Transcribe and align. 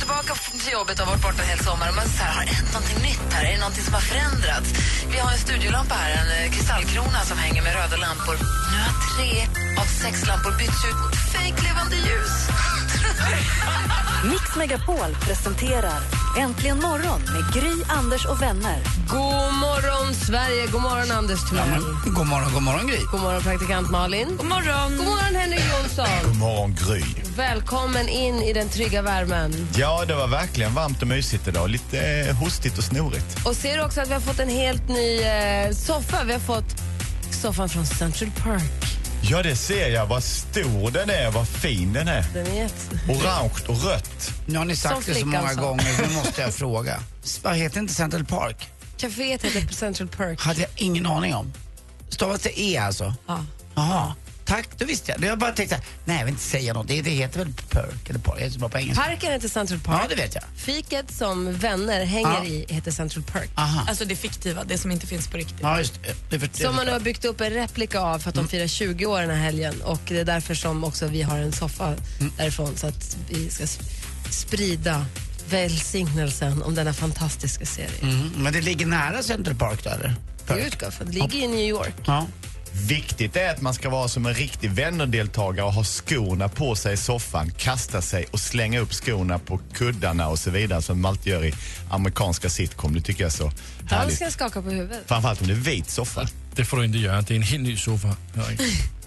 Kommer 0.00 0.22
tillbaka 0.22 0.34
till 0.64 0.72
jobbet 0.72 1.00
och 1.00 1.06
har 1.06 1.12
varit 1.12 1.22
borta 1.22 1.42
en 1.42 1.48
hel 1.48 1.58
sommar. 1.58 1.88
Och 1.88 1.94
man 1.94 2.08
så 2.08 2.22
här, 2.22 2.32
har 2.38 2.44
det 2.44 2.54
hänt 2.60 2.72
någonting 2.72 3.00
nytt 3.08 3.32
här? 3.34 3.44
Är 3.48 3.52
det 3.52 3.60
någonting 3.66 3.84
som 3.84 3.94
har 3.94 4.00
förändrats? 4.12 4.68
Vi 5.12 5.18
har 5.18 5.30
en 5.32 5.38
studiolampa 5.38 5.94
här, 5.94 6.10
en 6.20 6.30
eh, 6.36 6.50
kristallkrona 6.54 7.20
som 7.30 7.38
hänger 7.38 7.62
med 7.62 7.72
röda 7.74 7.96
lampor. 7.96 8.36
Nu 8.72 8.78
har 8.86 8.94
tre 9.12 9.30
av 9.80 9.88
sex 10.02 10.26
lampor 10.26 10.52
bytts 10.58 10.84
ut 10.88 10.98
mot 11.02 11.16
fejklevande 11.34 11.96
ljus. 11.96 12.34
Mix 14.24 14.56
Megapol 14.56 15.16
presenterar 15.20 16.00
Äntligen 16.38 16.80
morgon 16.80 17.20
med 17.20 17.54
Gry, 17.54 17.82
Anders 17.88 18.26
och 18.26 18.42
vänner. 18.42 18.78
God 19.08 19.54
morgon, 19.54 20.14
Sverige! 20.14 20.66
God 20.66 20.82
morgon, 20.82 21.10
Anders 21.10 21.48
Timell. 21.48 21.82
God 22.04 22.26
morgon, 22.26 22.52
god 22.52 22.62
morgon 22.62 22.86
Gry. 22.86 22.98
God 23.12 23.20
morgon, 23.20 23.42
praktikant 23.42 23.90
Malin. 23.90 24.36
God 24.36 24.46
morgon, 24.46 24.96
God 24.96 25.06
morgon 25.06 25.34
Henrik 25.34 25.60
Jonsson. 25.72 26.06
God 26.24 26.36
morgon, 26.36 26.74
Gry. 26.74 27.02
Välkommen 27.36 28.08
in 28.08 28.34
i 28.34 28.52
den 28.52 28.68
trygga 28.68 29.02
värmen. 29.02 29.68
Ja, 29.76 30.04
det 30.06 30.14
var 30.14 30.28
verkligen 30.28 30.74
varmt 30.74 31.02
och 31.02 31.08
mysigt 31.08 31.48
idag. 31.48 31.70
Lite 31.70 31.98
eh, 32.00 32.36
hostigt 32.36 32.78
och 32.78 32.84
snorigt. 32.84 33.46
Och 33.46 33.56
ser 33.56 33.76
du 33.76 33.84
också 33.84 34.00
att 34.00 34.08
vi 34.08 34.12
har 34.12 34.20
fått 34.20 34.38
en 34.38 34.48
helt 34.48 34.88
ny 34.88 35.20
eh, 35.20 35.70
soffa. 35.72 36.24
Vi 36.24 36.32
har 36.32 36.40
fått 36.40 36.74
soffan 37.42 37.68
från 37.68 37.86
Central 37.86 38.30
Park. 38.30 38.79
Ja, 39.30 39.42
det 39.42 39.56
ser 39.56 39.88
jag. 39.90 40.06
Vad 40.06 40.24
stor 40.24 40.90
den 40.90 41.10
är, 41.10 41.30
vad 41.30 41.48
fin 41.48 41.92
den 41.92 42.08
är. 42.08 42.24
Den 42.34 42.46
är 42.46 42.54
jätte... 42.54 42.98
Orange 43.08 43.50
och 43.68 43.84
rött. 43.84 44.32
Nu 44.46 44.58
har 44.58 44.64
ni 44.64 44.76
sagt 44.76 45.04
Som 45.04 45.14
det 45.14 45.20
så 45.20 45.26
många 45.26 45.48
sa. 45.54 45.60
gånger, 45.60 46.08
nu 46.08 46.14
måste 46.14 46.40
jag 46.42 46.54
fråga. 46.62 47.00
Vad 47.42 47.56
heter 47.56 47.78
inte 47.80 47.94
Central 47.94 48.24
Park? 48.24 48.68
Caféet 48.98 49.44
heter 49.44 49.74
Central 49.74 50.08
Park. 50.08 50.40
Hade 50.40 50.60
jag 50.60 50.70
ingen 50.76 51.06
aning 51.06 51.34
om. 51.34 51.52
Stavas 52.08 52.40
det 52.40 52.60
E 52.60 52.76
alltså? 52.76 53.14
Ja. 53.26 53.44
Jaha. 53.74 54.14
Tack, 54.50 54.68
då 54.78 54.84
visste 54.84 55.12
jag. 55.12 55.24
Jag 55.30 55.38
bara 55.38 55.52
tänkte, 55.52 55.80
nej 56.04 56.18
jag 56.18 56.24
vill 56.24 56.32
inte 56.32 56.44
säga 56.44 56.72
något. 56.72 56.88
Det, 56.88 57.02
det 57.02 57.10
heter 57.10 57.38
väl 57.38 57.52
Perk 57.70 58.08
eller 58.10 58.18
Park? 58.18 58.36
Jag 58.38 58.46
är 58.46 58.50
så 58.50 58.58
bra 58.58 58.68
på 58.68 58.78
engelska. 58.78 59.04
Parken 59.04 59.32
heter 59.32 59.48
Central 59.48 59.80
Park. 59.80 60.00
Ja, 60.02 60.08
det 60.08 60.14
vet 60.22 60.34
jag. 60.34 60.44
Fiket 60.56 61.10
som 61.10 61.52
vänner 61.52 62.04
hänger 62.04 62.28
Ja. 62.30 62.44
i 62.44 62.66
heter 62.68 62.90
Central 62.90 63.22
Park. 63.24 63.50
Aha. 63.54 63.84
Alltså 63.88 64.04
det 64.04 64.16
fiktiva, 64.16 64.64
det 64.64 64.78
som 64.78 64.90
inte 64.90 65.06
finns 65.06 65.28
på 65.28 65.36
riktigt. 65.36 65.58
Ja, 65.62 65.78
just 65.78 66.00
det. 66.30 66.38
det. 66.38 66.56
Som 66.56 66.76
man 66.76 66.86
nu 66.86 66.92
har 66.92 67.00
byggt 67.00 67.24
upp 67.24 67.40
en 67.40 67.50
replika 67.50 68.00
av 68.00 68.18
för 68.18 68.28
att 68.28 68.34
de 68.34 68.48
firar 68.48 68.66
20 68.66 69.06
år 69.06 69.20
den 69.20 69.30
här 69.30 69.36
helgen. 69.44 69.82
Och 69.82 70.00
det 70.08 70.18
är 70.20 70.24
därför 70.24 70.54
som 70.54 70.84
också 70.84 71.06
vi 71.06 71.22
har 71.22 71.38
en 71.38 71.52
soffa 71.52 71.94
därifrån 72.38 72.76
så 72.76 72.86
att 72.86 73.16
vi 73.30 73.50
ska 73.50 73.64
sp- 73.64 73.82
sprida 74.30 75.06
välsignelsen 75.50 76.62
om 76.62 76.74
denna 76.74 76.92
fantastiska 76.92 77.66
serie. 77.66 77.90
Mhm. 78.02 78.32
Men 78.36 78.52
det 78.52 78.60
ligger 78.60 78.86
nära 78.86 79.22
Central 79.22 79.54
Park 79.56 79.84
då 79.84 79.90
eller? 79.90 80.14
Jag 80.48 80.58
utgår 80.60 80.90
från 80.90 81.06
det 81.06 81.12
ligger 81.12 81.38
i 81.38 81.48
New 81.48 81.60
York. 81.68 81.94
Ja. 82.06 82.26
Viktigt 82.72 83.36
är 83.36 83.50
att 83.50 83.60
man 83.60 83.74
ska 83.74 83.90
vara 83.90 84.08
som 84.08 84.26
en 84.26 84.34
riktig 84.34 84.70
vännerdeltagare 84.70 85.66
och 85.66 85.72
ha 85.72 85.84
skorna 85.84 86.48
på 86.48 86.74
sig 86.74 86.94
i 86.94 86.96
soffan, 86.96 87.50
kasta 87.58 88.02
sig 88.02 88.26
och 88.30 88.40
slänga 88.40 88.80
upp 88.80 88.92
skorna 88.92 89.38
på 89.38 89.60
kuddarna 89.74 90.28
och 90.28 90.38
så 90.38 90.50
vidare 90.50 90.82
som 90.82 91.00
man 91.00 91.10
alltid 91.10 91.32
gör 91.32 91.44
i 91.44 91.54
amerikanska 91.90 92.50
sitcom. 92.50 92.94
Det 92.94 93.00
tycker 93.00 93.20
jag 93.20 93.28
är 93.28 93.36
så 93.36 93.52
härligt. 93.90 94.16
ska 94.16 94.30
skaka 94.30 94.62
på 94.62 94.70
huvudet. 94.70 95.02
Framförallt 95.06 95.40
om 95.40 95.46
det 95.46 95.52
är 95.52 95.56
vit 95.56 95.90
soffa. 95.90 96.28
Det 96.54 96.64
får 96.64 96.76
du 96.76 96.84
inte 96.84 96.98
göra. 96.98 97.22
Det 97.22 97.34
är 97.34 97.36
en 97.36 97.42
helt 97.42 97.62
ny 97.62 97.76
soffa. 97.76 98.16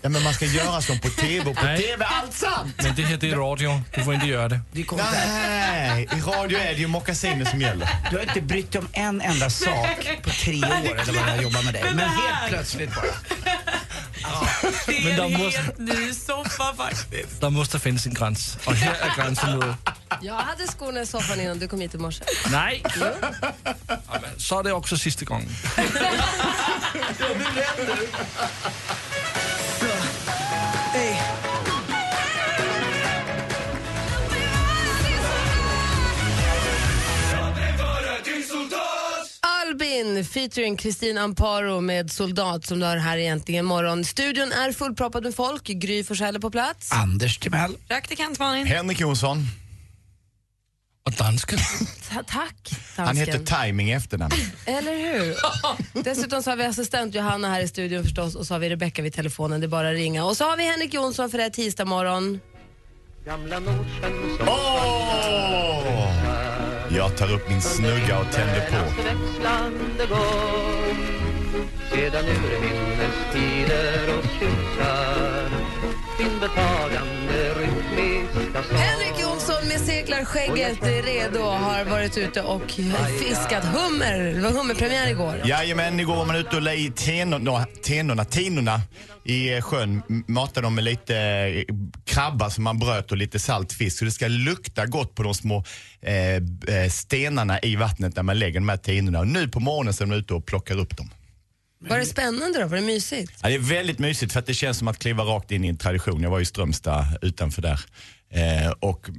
Ja, 0.01 0.09
men 0.09 0.23
man 0.23 0.33
ska 0.33 0.45
göra 0.45 0.81
som 0.81 0.99
på 0.99 1.09
TV 1.09 1.49
och 1.49 1.55
på 1.55 1.65
Nej. 1.65 1.81
TV, 1.81 2.05
allt 2.05 2.33
sant! 2.33 2.73
Men 2.77 2.95
det 2.95 3.01
här 3.01 3.17
det 3.17 3.29
är 3.29 3.35
radio. 3.35 3.81
Du 3.95 4.03
får 4.03 4.13
inte 4.13 4.27
göra 4.27 4.49
det. 4.49 4.59
Du, 4.71 4.83
kommer 4.83 5.03
inte, 5.03 5.27
Nej, 5.27 6.07
i 6.17 6.21
radio 6.21 6.57
är 6.57 6.73
det 6.73 6.79
ju 6.79 6.87
mockasiner 6.87 7.45
som 7.45 7.61
gäller. 7.61 7.89
du 8.09 8.17
har 8.17 8.23
inte 8.23 8.41
brytt 8.41 8.71
dig 8.71 8.81
om 8.81 8.87
en 8.93 9.21
enda 9.21 9.49
sak 9.49 10.09
på 10.23 10.29
tre 10.29 10.57
år 10.57 10.99
eller 10.99 11.13
vad 11.13 11.29
jag 11.29 11.43
jobbar 11.43 11.63
med 11.63 11.73
dig. 11.73 11.83
Men 11.83 12.09
helt 12.09 12.49
plötsligt 12.49 12.95
bara. 12.95 13.05
Det 14.85 14.97
är 14.97 15.09
en 15.09 15.15
de 15.17 15.35
helt 15.35 15.43
måste- 15.77 15.81
ny 15.81 16.13
soffa 16.13 16.73
faktiskt. 16.77 17.41
Det 17.41 17.49
måste 17.49 17.79
finnas 17.79 18.05
en 18.05 18.13
gräns. 18.13 18.57
Och 18.65 18.73
här 18.75 18.93
är 19.09 19.15
gränsen 19.23 19.59
nu. 19.59 19.73
Jag 20.21 20.33
hade 20.33 20.67
skorna 20.67 21.01
i 21.01 21.05
soffan 21.05 21.39
innan 21.41 21.59
du 21.59 21.67
kom 21.67 21.81
hit 21.81 21.93
i 21.95 21.97
morse. 21.97 22.23
Nej! 22.51 22.83
Ja, 22.99 23.11
men 24.21 24.39
Så 24.39 24.59
är 24.59 24.63
det 24.63 24.71
också 24.73 24.97
sista 24.97 25.25
gången. 25.25 25.49
Featuring 40.43 40.77
Kristin 40.77 41.17
Amparo 41.17 41.81
med 41.81 42.11
Soldat 42.11 42.65
som 42.65 42.79
du 42.79 42.85
har 42.85 42.97
här 42.97 43.17
egentligen 43.17 43.65
morgon. 43.65 44.03
Studion 44.05 44.51
är 44.51 44.71
fullproppad 44.71 45.23
med 45.23 45.35
folk. 45.35 45.63
Gry 45.63 46.03
Forssell 46.03 46.39
på 46.41 46.51
plats. 46.51 46.91
Anders 46.91 47.37
Timell. 47.37 47.75
Praktikant 47.87 48.39
Malin. 48.39 48.67
Henrik 48.67 48.99
Jonsson, 48.99 49.47
Och 51.05 51.11
dansken. 51.11 51.59
Ta- 52.09 52.23
tack, 52.23 52.71
han 52.95 53.05
dansken. 53.05 53.27
heter 53.41 53.63
Timing 53.65 53.91
efternamn. 53.91 54.33
Eller 54.65 54.95
hur? 54.97 55.35
Dessutom 56.03 56.43
så 56.43 56.49
har 56.49 56.57
vi 56.57 56.65
assistent 56.65 57.15
Johanna 57.15 57.49
här 57.49 57.61
i 57.61 57.67
studion 57.67 58.03
förstås 58.03 58.35
och 58.35 58.47
så 58.47 58.53
har 58.53 58.59
vi 58.59 58.69
Rebecka 58.69 59.01
vid 59.01 59.13
telefonen. 59.13 59.61
Det 59.61 59.65
är 59.65 59.69
bara 59.69 59.89
att 59.89 59.95
ringa. 59.95 60.25
Och 60.25 60.37
så 60.37 60.43
har 60.49 60.57
vi 60.57 60.63
Henrik 60.63 60.93
Jonsson 60.93 61.29
för 61.31 61.37
det 61.37 61.43
här 61.43 61.51
tisdag 61.51 61.85
morgon. 61.85 62.39
Åh! 64.47 66.32
Jag 66.95 67.17
tar 67.17 67.33
upp 67.33 67.49
min 67.49 67.61
snugga 67.61 68.19
och 68.19 68.31
tänder 68.31 68.69
på. 68.71 68.77
Sedan 71.91 72.25
urminnes 72.25 73.15
tider 73.33 74.17
och 74.17 74.25
tjusar 74.39 75.49
din 76.17 76.39
betagande 76.39 77.52
Med 79.83 79.95
seglarskägget 79.95 80.83
är 80.83 81.03
redo 81.03 81.39
och 81.39 81.53
har 81.53 81.85
varit 81.85 82.17
ute 82.17 82.41
och 82.41 82.71
fiskat 83.19 83.65
hummer. 83.65 84.33
Det 84.33 84.41
var 84.41 84.49
hummerpremiär 84.51 85.09
igår. 85.09 85.41
Jajamän, 85.45 85.99
igår 85.99 86.15
var 86.15 86.25
man 86.25 86.35
ute 86.35 86.55
och 86.55 86.61
la 86.61 86.73
i 86.73 86.91
tenorna, 86.95 87.65
tenorna, 87.83 88.25
tinorna 88.25 88.81
i 89.23 89.53
eh, 89.53 89.61
sjön. 89.61 90.01
Matade 90.27 90.65
dem 90.65 90.75
med 90.75 90.83
lite 90.83 91.17
eh, 91.17 91.75
krabba 92.05 92.49
som 92.49 92.63
man 92.63 92.79
bröt 92.79 93.11
och 93.11 93.17
lite 93.17 93.39
saltfisk. 93.39 93.97
Så 93.97 94.05
det 94.05 94.11
ska 94.11 94.27
lukta 94.27 94.85
gott 94.85 95.15
på 95.15 95.23
de 95.23 95.33
små 95.33 95.63
eh, 96.01 96.35
eh, 96.35 96.89
stenarna 96.89 97.59
i 97.59 97.75
vattnet 97.75 98.15
när 98.15 98.23
man 98.23 98.39
lägger 98.39 98.59
de 98.59 98.69
här 98.69 98.77
tinorna. 98.77 99.19
Och 99.19 99.27
nu 99.27 99.47
på 99.47 99.59
morgonen 99.59 99.93
så 99.93 100.03
är 100.03 100.07
de 100.07 100.15
ute 100.15 100.33
och 100.33 100.45
plockar 100.45 100.79
upp 100.79 100.97
dem. 100.97 101.09
Var 101.79 101.97
det 101.97 102.05
spännande 102.05 102.61
då? 102.61 102.67
Var 102.67 102.75
det 102.75 102.81
mysigt? 102.81 103.33
Ja, 103.41 103.49
det 103.49 103.55
är 103.55 103.59
väldigt 103.59 103.99
mysigt 103.99 104.33
för 104.33 104.39
att 104.39 104.45
det 104.45 104.53
känns 104.53 104.77
som 104.77 104.87
att 104.87 104.99
kliva 104.99 105.23
rakt 105.23 105.51
in 105.51 105.65
i 105.65 105.67
en 105.67 105.77
tradition. 105.77 106.23
Jag 106.23 106.29
var 106.29 106.39
i 106.39 106.45
Strömstad 106.45 107.05
utanför 107.21 107.61
där. 107.61 107.79
Eh, 108.33 108.71
och 108.79 109.09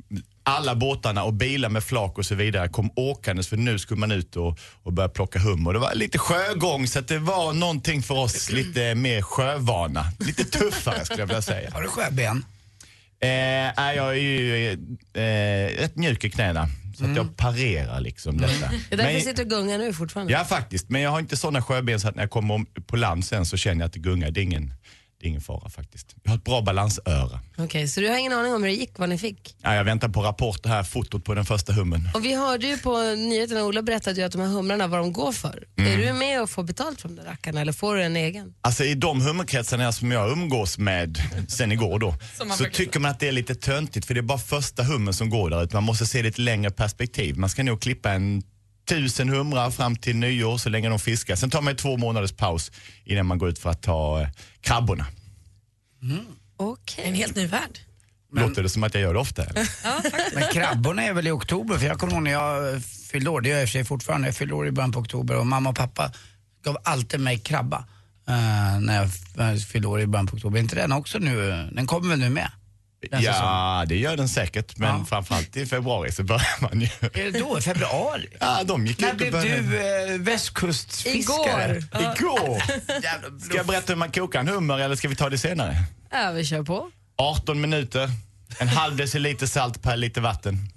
alla 0.47 0.75
båtarna 0.75 1.25
och 1.25 1.33
bilar 1.35 1.69
med 1.69 1.85
flak 1.85 2.19
och 2.19 2.27
så 2.27 2.35
vidare 2.35 2.69
kom 2.69 2.91
åkandes 2.97 3.49
för 3.49 3.57
nu 3.57 3.79
skulle 3.79 4.01
man 4.01 4.13
ut 4.13 4.37
och, 4.37 4.59
och 4.83 4.93
börja 4.93 5.09
plocka 5.09 5.39
hummer. 5.39 5.73
Det 5.73 5.79
var 5.79 5.95
lite 5.95 6.19
sjögång 6.19 6.87
så 6.87 7.01
det 7.01 7.19
var 7.19 7.53
någonting 7.53 8.03
för 8.03 8.15
oss 8.15 8.51
lite 8.51 8.95
mer 8.95 9.23
sjövana. 9.23 10.05
Lite 10.19 10.45
tuffare 10.45 11.05
skulle 11.05 11.21
jag 11.23 11.27
vilja 11.27 11.43
säga. 11.43 11.71
Har 11.73 11.83
du 11.83 11.89
sjöben? 11.89 12.45
Eh, 13.21 13.29
jag 13.97 14.09
är 14.09 14.13
ju 14.15 14.73
eh, 15.15 15.81
rätt 15.83 15.97
mjuk 15.97 16.25
i 16.25 16.31
knäna 16.31 16.69
så 16.99 17.05
att 17.05 17.17
jag 17.17 17.37
parerar 17.37 18.01
liksom 18.01 18.39
detta. 18.39 18.71
Det 18.91 18.95
är 18.95 18.97
därför 18.97 19.13
Men- 19.13 19.21
sitter 19.23 19.43
och 19.45 19.51
gungar 19.51 19.79
nu 19.79 19.93
fortfarande. 19.93 20.33
Ja 20.33 20.45
faktiskt, 20.45 20.89
men 20.91 21.01
jag 21.01 21.11
har 21.11 21.21
inte 21.21 21.37
sådana 21.37 21.63
sjöben 21.63 22.01
så 22.01 22.09
att 22.09 22.15
när 22.15 22.23
jag 22.23 22.31
kommer 22.31 22.55
om- 22.55 22.67
på 22.87 22.97
land 22.97 23.25
sen 23.25 23.47
så 23.47 23.57
känner 23.57 23.81
jag 23.81 23.87
att 23.87 23.93
det 23.93 23.99
gungar. 23.99 24.31
Det 24.31 24.41
är 24.41 24.43
ingen, 24.43 24.75
det 25.25 25.29
är 25.29 25.31
ingen 25.31 25.41
fara 25.41 25.69
faktiskt. 25.71 26.15
Jag 26.23 26.31
har 26.31 26.37
ett 26.37 26.45
bra 26.45 26.63
balansöra. 26.63 27.41
Okej, 27.59 27.89
så 27.89 28.01
du 28.01 28.09
har 28.09 28.19
ingen 28.19 28.33
aning 28.33 28.55
om 28.55 28.63
hur 28.63 28.71
det 28.71 28.77
gick, 28.77 28.99
vad 28.99 29.09
ni 29.09 29.19
fick? 29.19 29.57
Ja, 29.63 29.75
jag 29.75 29.85
väntar 29.85 30.09
på 30.09 30.23
rapport 30.23 30.67
här, 30.67 30.83
fotot 30.83 31.25
på 31.25 31.35
den 31.35 31.45
första 31.45 31.73
hummen. 31.73 32.09
Och 32.15 32.25
vi 32.25 32.35
hörde 32.35 32.67
ju 32.67 32.79
på 32.79 32.99
nyheterna, 32.99 33.65
Ola 33.65 33.83
berättade 33.83 34.21
ju 34.21 34.27
att 34.27 34.33
de 34.33 34.41
här 34.41 34.49
humrarna, 34.49 34.87
vad 34.87 35.01
de 35.01 35.13
går 35.13 35.33
för. 35.33 35.65
Är 35.77 35.99
du 35.99 36.13
med 36.13 36.43
och 36.43 36.51
får 36.51 36.63
betalt 36.63 37.01
från 37.01 37.17
de 37.17 37.23
där 37.23 37.31
rackarna 37.31 37.61
eller 37.61 37.73
får 37.73 37.95
du 37.97 38.03
en 38.03 38.17
egen? 38.17 38.55
Alltså 38.61 38.85
i 38.85 38.95
de 38.95 39.21
hummerkretsarna 39.21 39.93
som 39.93 40.13
jag 40.13 40.33
umgås 40.33 40.79
med 40.79 41.19
sen 41.49 41.73
igår 41.73 41.99
då, 41.99 42.15
Som 42.39 42.49
man 42.49 42.57
så 42.57 42.63
brukar 42.63 42.77
tycker 42.77 43.01
man 43.01 43.11
att 43.11 43.21
det 43.21 43.29
är 43.29 43.33
lite 43.33 43.55
töntigt 43.55 44.07
för 44.07 44.15
det 44.15 44.21
är 44.21 44.23
bara 44.23 44.39
första 44.39 44.83
hummen 44.83 45.15
som 45.15 45.31
går 45.31 45.51
där 45.51 45.65
ut. 45.65 45.73
Man 45.73 45.83
måste 45.83 46.07
se 46.07 46.23
lite 46.23 46.41
längre 46.41 46.71
perspektiv. 46.71 47.37
Man 47.37 47.51
ska 47.51 47.63
nog 47.63 47.81
klippa 47.81 48.11
en 48.11 48.43
tusen 48.85 49.29
humrar 49.29 49.71
fram 49.71 49.97
till 49.97 50.17
nyår 50.17 50.59
så 50.59 50.69
länge 50.69 50.89
de 50.89 50.99
fiskar. 50.99 51.37
Sen 51.37 51.51
tar 51.51 51.63
man 51.63 51.77
två 51.77 51.97
månaders 51.97 52.33
paus 52.33 52.73
innan 53.05 53.27
man 53.27 53.39
går 53.39 53.49
ut 53.49 53.59
för 53.59 53.71
att 53.71 53.83
ta 53.83 54.21
eh, 54.21 54.29
krabborna. 54.61 55.07
Okej. 56.57 57.05
En 57.09 57.15
helt 57.15 57.37
ny 57.37 57.47
värld. 57.47 57.79
Låter 58.33 58.63
det 58.63 58.69
som 58.69 58.85
att 58.85 58.95
jag 58.95 59.03
gör 59.03 59.15
det 59.15 59.21
ofta? 59.21 59.45
Eller? 59.45 59.69
Men 60.35 60.49
krabborna 60.53 61.03
är 61.03 61.13
väl 61.13 61.27
i 61.27 61.31
oktober? 61.31 61.79
För 61.79 61.87
jag 61.87 61.99
kommer 61.99 62.13
ihåg 62.13 62.23
när 62.23 62.31
jag 62.31 62.83
fyllde 62.85 63.31
år, 63.31 63.41
det 63.41 63.49
gör 63.49 63.57
jag 63.57 63.63
i 63.63 63.65
och 63.65 63.69
för 63.69 63.73
sig 63.73 63.85
fortfarande, 63.85 64.29
jag 64.29 64.37
fyllde 64.37 64.55
år 64.55 64.67
i 64.67 64.71
början 64.71 64.93
på 64.93 64.99
oktober 64.99 65.37
och 65.37 65.47
mamma 65.47 65.71
och 65.71 65.77
pappa 65.77 66.13
gav 66.65 66.77
alltid 66.85 67.21
mig 67.21 67.39
krabba 67.39 67.85
eh, 68.29 68.81
när 68.81 69.11
jag 69.37 69.63
fyllde 69.63 69.89
år 69.89 70.01
i 70.01 70.07
början 70.07 70.27
på 70.27 70.37
oktober. 70.37 70.59
Är 70.59 70.63
inte 70.63 70.77
den 70.77 70.93
också 70.93 71.19
nu, 71.19 71.69
den 71.73 71.87
kommer 71.87 72.09
väl 72.09 72.19
nu 72.19 72.31
med? 72.31 72.51
Den 73.11 73.21
säsongen. 73.23 73.43
Ja, 73.43 73.85
det 73.89 73.97
gör 73.97 74.17
den 74.17 74.29
säkert. 74.29 74.77
Men 74.77 74.99
Ja. 74.99 75.05
framförallt 75.09 75.57
i 75.57 75.67
februari 75.67 76.13
så 76.13 76.23
börjar 76.23 76.61
man 76.61 76.81
ju. 76.81 76.87
Är 77.27 77.33
det 77.33 77.39
då? 77.39 77.61
Februari? 77.61 78.29
Ja, 78.41 78.63
de 78.65 78.87
gick 78.87 79.01
När 79.01 79.15
blev 79.15 79.33
började. 79.33 79.61
du 79.61 80.15
eh, 80.15 80.19
västkustfiskare? 80.21 81.77
Igår. 81.77 82.03
Igår! 82.03 82.61
Ska 83.41 83.57
jag 83.57 83.67
berätta 83.67 83.93
hur 83.93 83.99
man 83.99 84.13
kokar 84.13 84.41
en 84.41 84.49
hummer 84.49 84.79
eller 84.79 84.97
ska 84.97 85.09
vi 85.09 85.17
ta 85.17 85.29
det 85.31 85.39
senare? 85.39 85.77
Ja, 86.11 86.31
vi 86.33 86.45
kör 86.45 86.63
på. 86.63 86.91
18 87.17 87.61
minuter, 87.61 88.11
en 88.59 88.69
halv 88.69 88.97
deciliter 88.97 89.47
salt 89.47 89.83
per 89.83 89.97
liter 89.97 90.21
vatten. 90.21 90.69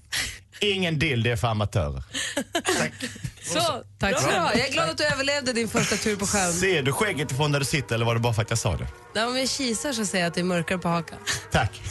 Ingen 0.60 1.00
dill, 1.00 1.24
det 1.24 1.32
är 1.32 1.36
för 1.36 1.48
amatörer. 1.48 2.04
Så, 3.48 3.84
tack 4.00 4.16
du 4.20 4.36
ha. 4.36 4.54
Jag 4.54 4.68
är 4.68 4.72
glad 4.72 4.90
att 4.90 4.98
du 4.98 5.04
överlevde 5.04 5.54
din 5.54 5.68
första 5.68 5.96
tur 5.96 6.16
på 6.16 6.28
sjön. 6.28 6.54
Ser 6.54 6.82
du 6.82 6.92
skägget 6.92 7.32
ifrån 7.32 7.52
där 7.52 7.60
du 7.60 7.66
sitter 7.66 7.96
eller 7.96 8.06
var 8.06 8.14
det 8.14 8.20
bara 8.20 8.34
för 8.34 8.42
att 8.42 8.50
jag 8.50 8.60
sa 8.60 8.78
det? 8.78 8.88
När 9.16 9.32
vi 9.32 9.48
kisar 9.48 9.94
så 9.94 10.06
ser 10.06 10.20
jag 10.20 10.28
att 10.28 10.34
det 10.34 10.40
är 10.40 10.44
mörkare 10.44 10.78
på 10.78 10.88
hakan. 10.90 11.20
Tack. 11.52 11.82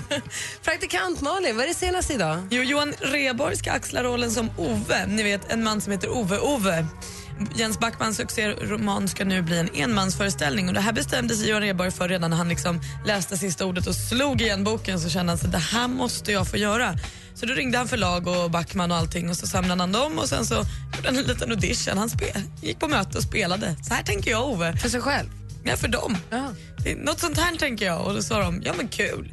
Praktikant 0.64 1.20
Malin, 1.20 1.56
vad 1.56 1.64
är 1.64 1.68
det 1.68 1.74
senaste 1.74 2.12
idag? 2.12 2.48
Jo, 2.50 2.62
Johan 2.62 2.94
Rheborg 3.00 3.56
ska 3.56 3.72
axla 3.72 4.02
rollen 4.02 4.30
som 4.30 4.50
Ove. 4.58 5.06
Ni 5.06 5.22
vet, 5.22 5.52
en 5.52 5.64
man 5.64 5.80
som 5.80 5.92
heter 5.92 6.08
Ove 6.08 6.38
Ove. 6.38 6.86
Jens 7.54 7.78
Backmans 7.80 8.16
succéroman 8.16 9.08
ska 9.08 9.24
nu 9.24 9.42
bli 9.42 9.58
en 9.58 9.68
enmansföreställning 9.74 10.68
och 10.68 10.74
det 10.74 10.80
här 10.80 10.92
bestämde 10.92 11.36
sig 11.36 11.48
Johan 11.48 11.62
Rheborg 11.62 11.90
för 11.90 12.08
redan 12.08 12.30
när 12.30 12.36
han 12.36 12.48
liksom 12.48 12.80
läste 13.06 13.36
sista 13.36 13.66
ordet 13.66 13.86
och 13.86 13.94
slog 13.94 14.42
igen 14.42 14.64
boken 14.64 15.00
så 15.00 15.08
kände 15.08 15.32
han 15.32 15.40
att 15.44 15.52
det 15.52 15.58
här 15.58 15.88
måste 15.88 16.32
jag 16.32 16.48
få 16.48 16.56
göra. 16.56 16.94
Så 17.34 17.46
då 17.46 17.54
ringde 17.54 17.78
han 17.78 17.88
förlag 17.88 18.26
och 18.26 18.50
Backman 18.50 18.90
och 18.90 18.96
allting 18.96 19.30
och 19.30 19.36
så 19.36 19.46
samlade 19.46 19.82
han 19.82 19.92
dem 19.92 20.18
och 20.18 20.28
sen 20.28 20.46
så 20.46 20.54
gjorde 20.54 21.08
han 21.08 21.16
en 21.16 21.24
liten 21.24 21.50
audition. 21.50 21.98
Han 21.98 22.10
gick 22.62 22.78
på 22.78 22.88
möte 22.88 23.18
och 23.18 23.24
spelade. 23.24 23.76
Så 23.88 23.94
här 23.94 24.02
tänker 24.02 24.30
jag 24.30 24.48
Ove. 24.48 24.76
För 24.76 24.88
sig 24.88 25.00
själv? 25.00 25.28
Ja, 25.64 25.76
för 25.76 25.88
dem. 25.88 26.16
Ja. 26.30 26.50
Något 26.96 27.20
sånt 27.20 27.38
här 27.38 27.56
tänker 27.56 27.86
jag. 27.86 28.00
Och 28.06 28.14
då 28.14 28.22
sa 28.22 28.38
de, 28.38 28.62
ja 28.64 28.72
men 28.76 28.88
kul. 28.88 29.32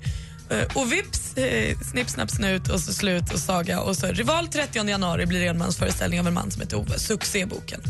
Eh, 0.50 0.78
Och 0.78 0.92
vips, 0.92 1.38
eh, 1.38 1.78
snipp, 1.92 2.10
snapp, 2.10 2.32
snut 2.32 2.70
och 2.70 2.80
så 2.80 2.94
slut 2.94 3.34
och 3.34 3.40
saga. 3.40 3.80
Och 3.82 3.98
så 3.98 4.08
Rival 4.08 4.48
30 4.48 4.88
januari 4.90 5.26
blir 5.26 5.42
enmansföreställning 5.46 6.20
av 6.20 6.28
en 6.28 6.34
man 6.34 6.52
som 6.52 6.62
heter 6.62 6.78
Ove, 6.78 7.00
succéboken. 7.00 7.82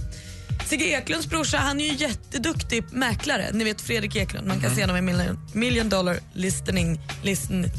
Sigge 0.66 0.86
Eklunds 0.86 1.28
brorsa, 1.28 1.58
han 1.58 1.82
är 1.82 1.86
ju 1.86 1.94
jätteduktig 1.94 2.84
mäklare. 2.92 3.50
Ni 3.54 3.64
vet 3.64 3.82
Fredrik 3.82 4.16
Eklund, 4.16 4.48
man 4.48 4.62
kan 4.62 4.76
se 4.76 4.82
honom 4.82 4.98
i 4.98 5.02
Million, 5.02 5.40
million 5.54 5.90
Dollar 5.90 6.20
Listening 6.34 7.00
listen. 7.24 7.72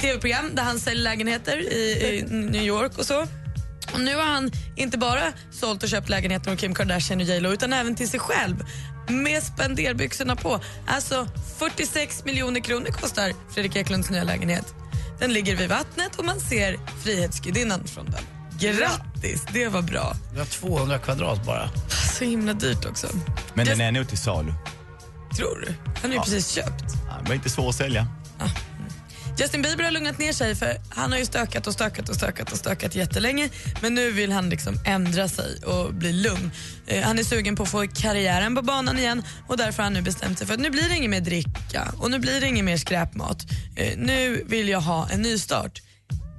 TV-program 0.00 0.50
där 0.54 0.62
han 0.62 0.80
säljer 0.80 1.02
lägenheter 1.02 1.72
i, 1.72 2.18
i 2.18 2.34
New 2.34 2.62
York 2.62 2.98
och 2.98 3.06
så. 3.06 3.26
Och 3.92 4.00
nu 4.00 4.16
har 4.16 4.22
han 4.22 4.50
inte 4.76 4.98
bara 4.98 5.32
sålt 5.50 5.82
och 5.82 5.88
köpt 5.88 6.08
lägenheter 6.08 6.50
med 6.50 6.58
Kim 6.58 6.74
Kardashian 6.74 7.20
och 7.20 7.26
J 7.26 7.40
Lo 7.40 7.52
utan 7.52 7.72
även 7.72 7.96
till 7.96 8.08
sig 8.08 8.20
själv 8.20 8.56
med 9.08 9.42
spenderbyxorna 9.42 10.36
på. 10.36 10.60
Alltså 10.86 11.28
46 11.58 12.24
miljoner 12.24 12.60
kronor 12.60 12.90
kostar 12.90 13.32
Fredrik 13.54 13.76
Eklunds 13.76 14.10
nya 14.10 14.24
lägenhet. 14.24 14.74
Den 15.20 15.32
ligger 15.32 15.56
vid 15.56 15.68
vattnet 15.68 16.16
och 16.16 16.24
man 16.24 16.40
ser 16.40 16.78
Frihetsgudinnan 17.04 17.84
från 17.84 18.04
den. 18.04 18.22
Grattis, 18.60 19.46
det 19.52 19.68
var 19.68 19.82
bra. 19.82 20.12
Vi 20.32 20.38
har 20.38 20.46
200 20.46 20.98
kvadrat 20.98 21.46
bara. 21.46 21.70
Så 22.20 22.24
himla 22.26 22.52
dyrt 22.52 22.84
också. 22.84 23.06
Men 23.54 23.66
Just- 23.66 23.78
den 23.78 23.86
är 23.86 23.92
nog 23.92 24.08
till 24.08 24.18
salu. 24.18 24.52
Tror 25.36 25.64
du? 25.66 25.74
Han 25.84 25.94
har 26.02 26.08
ju 26.10 26.14
Ja. 26.14 26.22
precis 26.22 26.48
köpt. 26.50 26.84
Det 27.22 27.28
var 27.28 27.34
inte 27.34 27.50
svår 27.50 27.68
att 27.68 27.74
sälja. 27.74 28.06
Justin 29.38 29.62
Bieber 29.62 29.84
har 29.84 29.90
lugnat 29.90 30.18
ner 30.18 30.32
sig 30.32 30.54
för 30.54 30.76
han 30.90 31.12
har 31.12 31.18
ju 31.18 31.24
stökat 31.24 31.66
och 31.66 31.72
stökat 31.72 32.08
och 32.08 32.14
stökat 32.14 32.52
och 32.52 32.58
stökat 32.58 32.94
jättelänge 32.94 33.48
men 33.82 33.94
nu 33.94 34.10
vill 34.10 34.32
han 34.32 34.50
liksom 34.50 34.74
ändra 34.86 35.28
sig 35.28 35.62
och 35.64 35.94
bli 35.94 36.12
lugn. 36.12 36.50
Eh, 36.86 37.02
han 37.04 37.18
är 37.18 37.22
sugen 37.24 37.56
på 37.56 37.62
att 37.62 37.68
få 37.68 37.86
karriären 37.94 38.54
på 38.54 38.62
banan 38.62 38.98
igen 38.98 39.22
och 39.46 39.56
därför 39.56 39.76
har 39.76 39.84
han 39.84 39.92
nu 39.92 40.02
bestämt 40.02 40.38
sig 40.38 40.46
för 40.46 40.54
att 40.54 40.60
nu 40.60 40.70
blir 40.70 40.88
det 40.88 40.96
inget 40.96 41.10
mer 41.10 41.20
dricka 41.20 41.92
och 41.98 42.10
nu 42.10 42.18
blir 42.18 42.40
det 42.40 42.46
inget 42.46 42.64
mer 42.64 42.76
skräpmat. 42.76 43.46
Eh, 43.76 43.92
nu 43.98 44.44
vill 44.48 44.68
jag 44.68 44.80
ha 44.80 45.08
en 45.08 45.22
ny 45.22 45.38
start. 45.38 45.82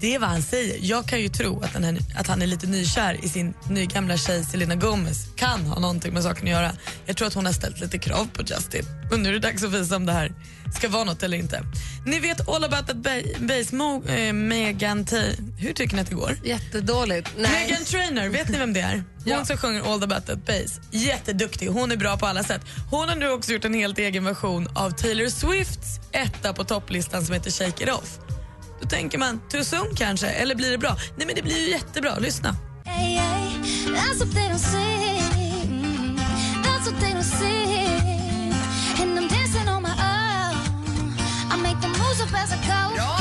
Det 0.02 0.16
är 0.16 0.20
vad 0.20 0.30
han 0.30 0.42
säger. 0.42 0.78
Jag 0.82 1.06
kan 1.06 1.22
ju 1.22 1.30
tro 1.30 1.62
att, 1.64 1.84
här, 1.84 1.98
att 2.16 2.28
han 2.28 2.42
är 2.42 2.48
lite 2.48 2.68
nykär 2.68 3.26
i 3.26 3.30
sin 3.30 3.54
nygamla 3.70 4.18
tjej 4.18 4.44
Selena 4.44 4.76
Gomez. 4.76 5.18
Kan 5.36 5.66
ha 5.66 5.80
någonting 5.80 6.14
med 6.14 6.24
saken 6.24 6.44
att 6.44 6.52
göra. 6.52 6.72
Jag 7.06 7.18
tror 7.18 7.28
att 7.28 7.34
hon 7.34 7.46
har 7.46 7.54
ställt 7.54 7.80
lite 7.80 7.98
krav 7.98 8.28
på 8.34 8.42
Justin. 8.44 8.86
Och 9.12 9.20
nu 9.20 9.30
är 9.30 9.34
det 9.34 9.40
dags 9.40 9.64
att 9.64 9.72
visa 9.74 9.96
om 9.96 10.06
det 10.06 10.12
här 10.14 10.32
ska 10.78 10.90
vara 10.90 11.04
något 11.04 11.24
eller 11.24 11.38
inte. 11.38 11.64
Ni 12.06 12.20
vet 12.20 12.50
All 12.50 12.64
about 12.64 12.88
that 12.88 12.96
ba- 12.98 13.40
bass, 13.40 13.72
Mo, 13.72 14.04
eh, 14.08 14.34
Megan 14.34 15.06
T- 15.06 15.36
Hur 15.58 15.74
tycker 15.74 15.96
ni 15.96 16.02
att 16.02 16.10
det 16.10 16.16
går? 16.16 16.38
Jättedåligt. 16.44 17.32
Nej. 17.38 17.52
Megan 17.68 17.86
Trainer, 17.86 18.30
vet 18.30 18.50
ni 18.50 18.58
vem 18.58 18.74
det 18.74 18.80
är? 18.82 18.94
Hon 18.94 19.04
Ja. 19.26 19.46
som 19.46 19.58
sjunger 19.58 19.94
All 19.94 20.04
about 20.04 20.26
that 20.26 20.46
bass. 20.46 20.80
Jätteduktig, 20.92 21.68
hon 21.68 21.92
är 21.92 21.98
bra 21.98 22.18
på 22.18 22.26
alla 22.28 22.44
sätt. 22.44 22.62
Hon 22.90 23.10
har 23.10 23.16
nu 23.16 23.30
också 23.30 23.52
gjort 23.52 23.66
en 23.66 23.74
helt 23.74 23.98
egen 23.98 24.24
version 24.26 24.68
av 24.76 24.92
Taylor 24.92 25.30
Swifts 25.30 26.00
etta 26.12 26.54
på 26.54 26.64
topplistan 26.64 27.26
som 27.26 27.34
heter 27.34 27.52
Shake 27.52 27.84
It 27.84 27.90
Off. 27.90 28.18
Då 28.82 28.88
tänker 28.88 29.18
man, 29.18 29.42
too 29.50 29.64
soon 29.64 29.96
kanske, 29.96 30.28
eller 30.28 30.56
blir 30.56 30.72
det 30.72 30.78
bra? 30.78 30.98
Nej 31.16 31.28
men 31.28 31.36
det 31.36 31.42
blir 31.42 31.58
ju 31.66 31.70
jättebra, 31.70 32.16
lyssna. 32.20 32.56
That's 32.86 34.20
what 34.20 34.32
they 34.34 34.48
don't 34.50 34.58
see. 34.58 35.22
That's 36.64 36.92
what 36.92 37.00
they 37.00 37.14
don't 37.14 37.24
see. 37.24 38.52
And 39.02 39.20
I'm 39.20 39.28
dancing 39.28 39.68
on 39.68 39.84
my 39.84 39.90
own. 39.90 40.56
I 41.52 41.58
make 41.64 41.82
the 41.82 41.88
moves 41.88 42.22
up 42.22 42.34
as 42.34 42.52
I 42.52 42.58
go. 42.58 42.96
Bra 42.96 43.21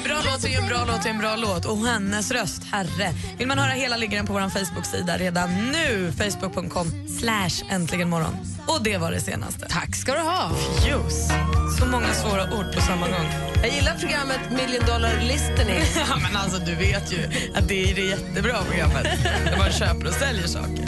en 0.00 0.08
bra 0.08 0.20
låt 0.32 0.44
är 0.44 0.58
en 0.58 0.68
bra 0.68 0.84
låt 0.86 1.06
är 1.06 1.10
en 1.10 1.18
bra 1.18 1.36
låt. 1.36 1.64
Och 1.64 1.86
hennes 1.86 2.30
röst, 2.30 2.62
herre. 2.72 3.14
Vill 3.38 3.48
man 3.48 3.58
höra 3.58 3.72
hela 3.72 3.96
ligger 3.96 4.16
den 4.16 4.26
på 4.26 4.32
vår 4.32 4.48
Facebook-sida 4.48 5.18
redan 5.18 5.72
nu. 5.72 6.12
Facebook.com 6.12 6.92
slash 7.20 7.64
äntligen 7.70 8.08
morgon. 8.08 8.36
Och 8.66 8.82
det 8.82 8.98
var 8.98 9.10
det 9.10 9.20
senaste. 9.20 9.66
Tack 9.68 9.96
ska 9.96 10.12
du 10.14 10.20
ha. 10.20 10.50
Just. 10.88 11.32
Så 11.78 11.86
många 11.86 12.12
svåra 12.12 12.42
ord 12.42 12.74
på 12.74 12.80
samma 12.80 13.06
gång. 13.08 13.26
Jag 13.62 13.74
gillar 13.74 13.94
programmet 13.94 14.40
Million 14.50 14.86
Dollar 14.86 15.20
Listening. 15.20 15.80
Ja, 16.08 16.16
men 16.22 16.36
alltså, 16.36 16.58
du 16.58 16.74
vet 16.74 17.12
ju 17.12 17.18
att 17.54 17.68
det 17.68 17.90
är 17.90 17.94
det 17.94 18.04
jättebra 18.04 18.56
programmet. 18.70 19.06
Där 19.44 19.58
man 19.58 19.72
köper 19.72 20.06
och 20.06 20.14
säljer 20.14 20.46
saker. 20.46 20.86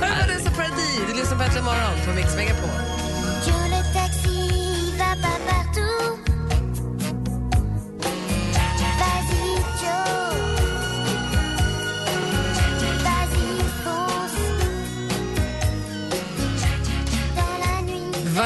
Hör 0.00 0.26
Vanessa 0.26 0.50
Paradis, 0.50 1.00
du 1.08 1.16
lyssnar 1.16 1.36
på 1.38 1.44
Äntligen 1.44 1.64
morgon 1.64 2.06
på 2.06 2.12
Mix 2.14 2.36
Megapol. 2.36 2.97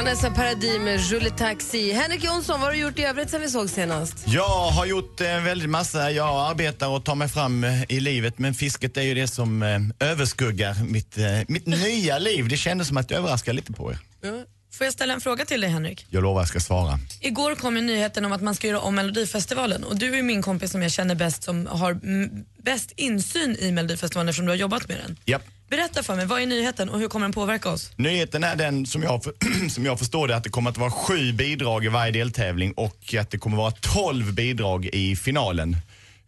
Vanessa 0.04 0.30
Paradis 0.30 0.78
med 0.78 1.00
Julie 1.00 1.30
Taxi. 1.30 1.92
Henrik 1.92 2.24
Jonsson, 2.24 2.60
vad 2.60 2.68
har 2.68 2.72
du 2.72 2.78
gjort 2.78 2.98
i 2.98 3.02
övrigt 3.02 3.30
sen 3.30 3.40
vi 3.40 3.48
såg 3.48 3.70
senast? 3.70 4.24
Jag 4.26 4.70
har 4.70 4.86
gjort 4.86 5.20
en 5.20 5.44
väldigt 5.44 5.70
massa. 5.70 6.10
Jag 6.10 6.50
arbetar 6.50 6.88
och 6.88 7.04
tar 7.04 7.14
mig 7.14 7.28
fram 7.28 7.64
eh, 7.64 7.82
i 7.88 8.00
livet 8.00 8.38
men 8.38 8.54
fisket 8.54 8.96
är 8.96 9.02
ju 9.02 9.14
det 9.14 9.28
som 9.28 9.62
eh, 9.62 10.08
överskuggar 10.10 10.84
mitt, 10.84 11.18
eh, 11.18 11.24
mitt 11.48 11.66
nya 11.66 12.18
liv. 12.18 12.48
Det 12.48 12.56
kändes 12.56 12.88
som 12.88 12.96
att 12.96 13.10
jag 13.10 13.18
överraskade 13.18 13.56
lite 13.56 13.72
på 13.72 13.90
er. 13.90 13.98
Ja. 14.22 14.30
Får 14.72 14.84
jag 14.84 14.94
ställa 14.94 15.14
en 15.14 15.20
fråga 15.20 15.44
till 15.44 15.60
dig, 15.60 15.70
Henrik? 15.70 16.06
Jag 16.10 16.22
lovar 16.22 16.40
jag 16.40 16.48
ska 16.48 16.60
svara. 16.60 16.98
Igår 17.20 17.54
kom 17.54 17.76
ju 17.76 17.82
nyheten 17.82 18.24
om 18.24 18.32
att 18.32 18.42
man 18.42 18.54
ska 18.54 18.66
göra 18.66 18.80
om 18.80 18.94
Melodifestivalen 18.94 19.84
och 19.84 19.96
du 19.96 20.18
är 20.18 20.22
min 20.22 20.42
kompis 20.42 20.70
som 20.70 20.82
jag 20.82 20.92
känner 20.92 21.14
bäst 21.14 21.42
som 21.42 21.66
har 21.66 22.00
bäst 22.62 22.92
insyn 22.96 23.56
i 23.56 23.72
Melodifestivalen 23.72 24.28
eftersom 24.28 24.46
du 24.46 24.52
har 24.52 24.56
jobbat 24.56 24.88
med 24.88 24.98
den. 25.06 25.16
Japp. 25.24 25.42
Berätta 25.70 26.02
för 26.02 26.16
mig, 26.16 26.26
vad 26.26 26.42
är 26.42 26.46
nyheten 26.46 26.88
och 26.88 26.98
hur 26.98 27.08
kommer 27.08 27.26
den 27.26 27.32
påverka 27.32 27.70
oss? 27.70 27.90
Nyheten 27.96 28.44
är 28.44 28.56
den 28.56 28.86
som 28.86 29.02
jag, 29.02 29.22
som 29.70 29.84
jag 29.84 29.98
förstår 29.98 30.28
det 30.28 30.36
att 30.36 30.44
det 30.44 30.50
kommer 30.50 30.70
att 30.70 30.78
vara 30.78 30.90
sju 30.90 31.32
bidrag 31.32 31.84
i 31.84 31.88
varje 31.88 32.12
deltävling 32.12 32.72
och 32.72 33.14
att 33.20 33.30
det 33.30 33.38
kommer 33.38 33.56
att 33.56 33.60
vara 33.60 33.94
tolv 33.94 34.34
bidrag 34.34 34.86
i 34.86 35.16
finalen. 35.16 35.76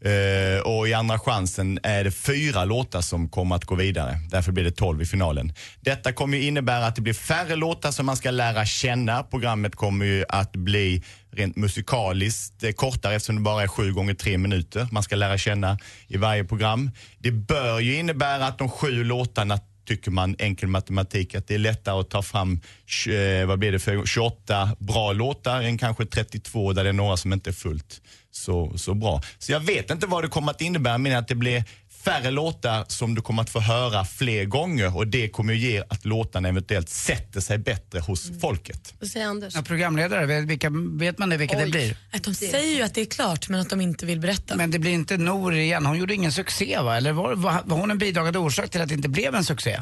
Uh, 0.07 0.61
och 0.61 0.89
i 0.89 0.95
andra 0.95 1.19
chansen 1.19 1.79
är 1.83 2.05
det 2.05 2.11
fyra 2.11 2.65
låtar 2.65 3.01
som 3.01 3.29
kommer 3.29 3.57
att 3.57 3.65
gå 3.65 3.75
vidare. 3.75 4.21
Därför 4.31 4.53
blir 4.53 4.65
det 4.65 4.71
tolv 4.71 5.03
i 5.03 5.07
finalen. 5.07 5.53
Detta 5.81 6.13
kommer 6.13 6.39
ju 6.39 6.45
innebära 6.45 6.87
att 6.87 6.97
det 6.97 7.03
blir 7.03 7.15
färre 7.15 7.57
låtar 7.57 7.91
som 7.91 8.07
man 8.07 8.17
ska 8.17 8.31
lära 8.31 8.67
känna. 8.67 9.23
Programmet 9.23 9.77
kommer 9.77 10.07
ju 10.07 10.25
att 10.29 10.53
bli 10.53 11.03
rent 11.33 11.57
musikaliskt 11.57 12.63
eh, 12.63 12.73
kortare 12.73 13.15
eftersom 13.15 13.37
det 13.37 13.43
bara 13.43 13.63
är 13.63 13.69
sju 13.69 13.93
gånger 13.93 14.15
tre 14.15 14.39
minuter 14.39 14.89
man 14.93 15.03
ska 15.03 15.17
lära 15.17 15.39
känna 15.39 15.79
i 16.09 16.17
varje 16.17 16.45
program. 16.45 16.91
Det 17.19 17.31
bör 17.31 17.81
ju 17.81 17.99
innebära 17.99 18.47
att 18.47 18.59
de 18.59 18.69
sju 18.69 19.05
låtarna 19.05 19.59
tycker 19.87 20.11
man 20.11 20.37
enkel 20.39 20.69
matematik 20.69 21.35
att 21.35 21.47
det 21.47 21.55
är 21.55 21.59
lättare 21.59 22.01
att 22.01 22.11
ta 22.11 22.23
fram 22.23 22.61
eh, 23.09 23.47
vad 23.47 23.59
blir 23.59 23.73
det 23.73 23.79
för 23.79 24.07
28 24.07 24.77
bra 24.79 25.13
låtar 25.13 25.63
än 25.63 25.79
kanske 25.79 26.07
32 26.07 26.73
där 26.73 26.85
det 26.85 26.91
är 26.91 26.93
några 26.93 27.17
som 27.17 27.33
inte 27.33 27.51
är 27.51 27.55
fullt 27.55 28.01
så, 28.37 28.79
så 28.79 28.95
bra. 28.95 29.23
Så 29.39 29.53
jag 29.53 29.61
vet 29.61 29.91
inte 29.91 30.07
vad 30.07 30.25
det 30.25 30.29
kommer 30.29 30.51
att 30.51 30.61
innebära 30.61 30.99
men 30.99 31.17
att 31.17 31.29
det 31.29 31.35
blir 31.35 31.65
färre 32.05 32.31
låtar 32.31 32.85
som 32.89 33.15
du 33.15 33.23
kommer 33.23 33.43
att 33.43 33.51
få 33.51 33.61
höra 33.61 34.05
fler 34.05 34.45
gånger 34.45 34.97
och 34.97 35.07
det 35.07 35.29
kommer 35.29 35.53
ju 35.53 35.71
ge 35.71 35.83
att 35.89 36.05
låtarna 36.05 36.49
eventuellt 36.49 36.89
sätter 36.89 37.41
sig 37.41 37.59
bättre 37.59 38.01
hos 38.01 38.41
folket. 38.41 38.95
Vad 39.01 39.11
säger 39.11 39.27
Anders? 39.27 39.55
Ja, 39.55 39.63
programledare, 39.63 40.27
vet, 40.27 40.45
vilka, 40.45 40.71
vet 40.93 41.19
man 41.19 41.31
det 41.31 41.37
vilka 41.37 41.59
det 41.59 41.67
blir? 41.67 41.97
Att 42.13 42.25
de 42.25 42.35
säger 42.35 42.77
ju 42.77 42.83
att 42.83 42.95
det 42.95 43.01
är 43.01 43.07
klart 43.07 43.49
men 43.49 43.61
att 43.61 43.71
de 43.71 43.81
inte 43.81 44.07
vill 44.07 44.21
berätta. 44.21 44.57
Men 44.57 44.71
det 44.71 44.79
blir 44.79 44.93
inte 44.93 45.17
Nour 45.17 45.55
igen, 45.55 45.87
hon 45.87 45.99
gjorde 45.99 46.15
ingen 46.15 46.33
succé 46.33 46.79
va? 46.81 46.97
Eller 46.97 47.13
var, 47.13 47.35
var, 47.35 47.63
var 47.65 47.77
hon 47.77 47.91
en 47.91 47.99
bidragande 47.99 48.39
orsak 48.39 48.71
till 48.71 48.81
att 48.81 48.89
det 48.89 48.95
inte 48.95 49.09
blev 49.09 49.35
en 49.35 49.45
succé? 49.45 49.81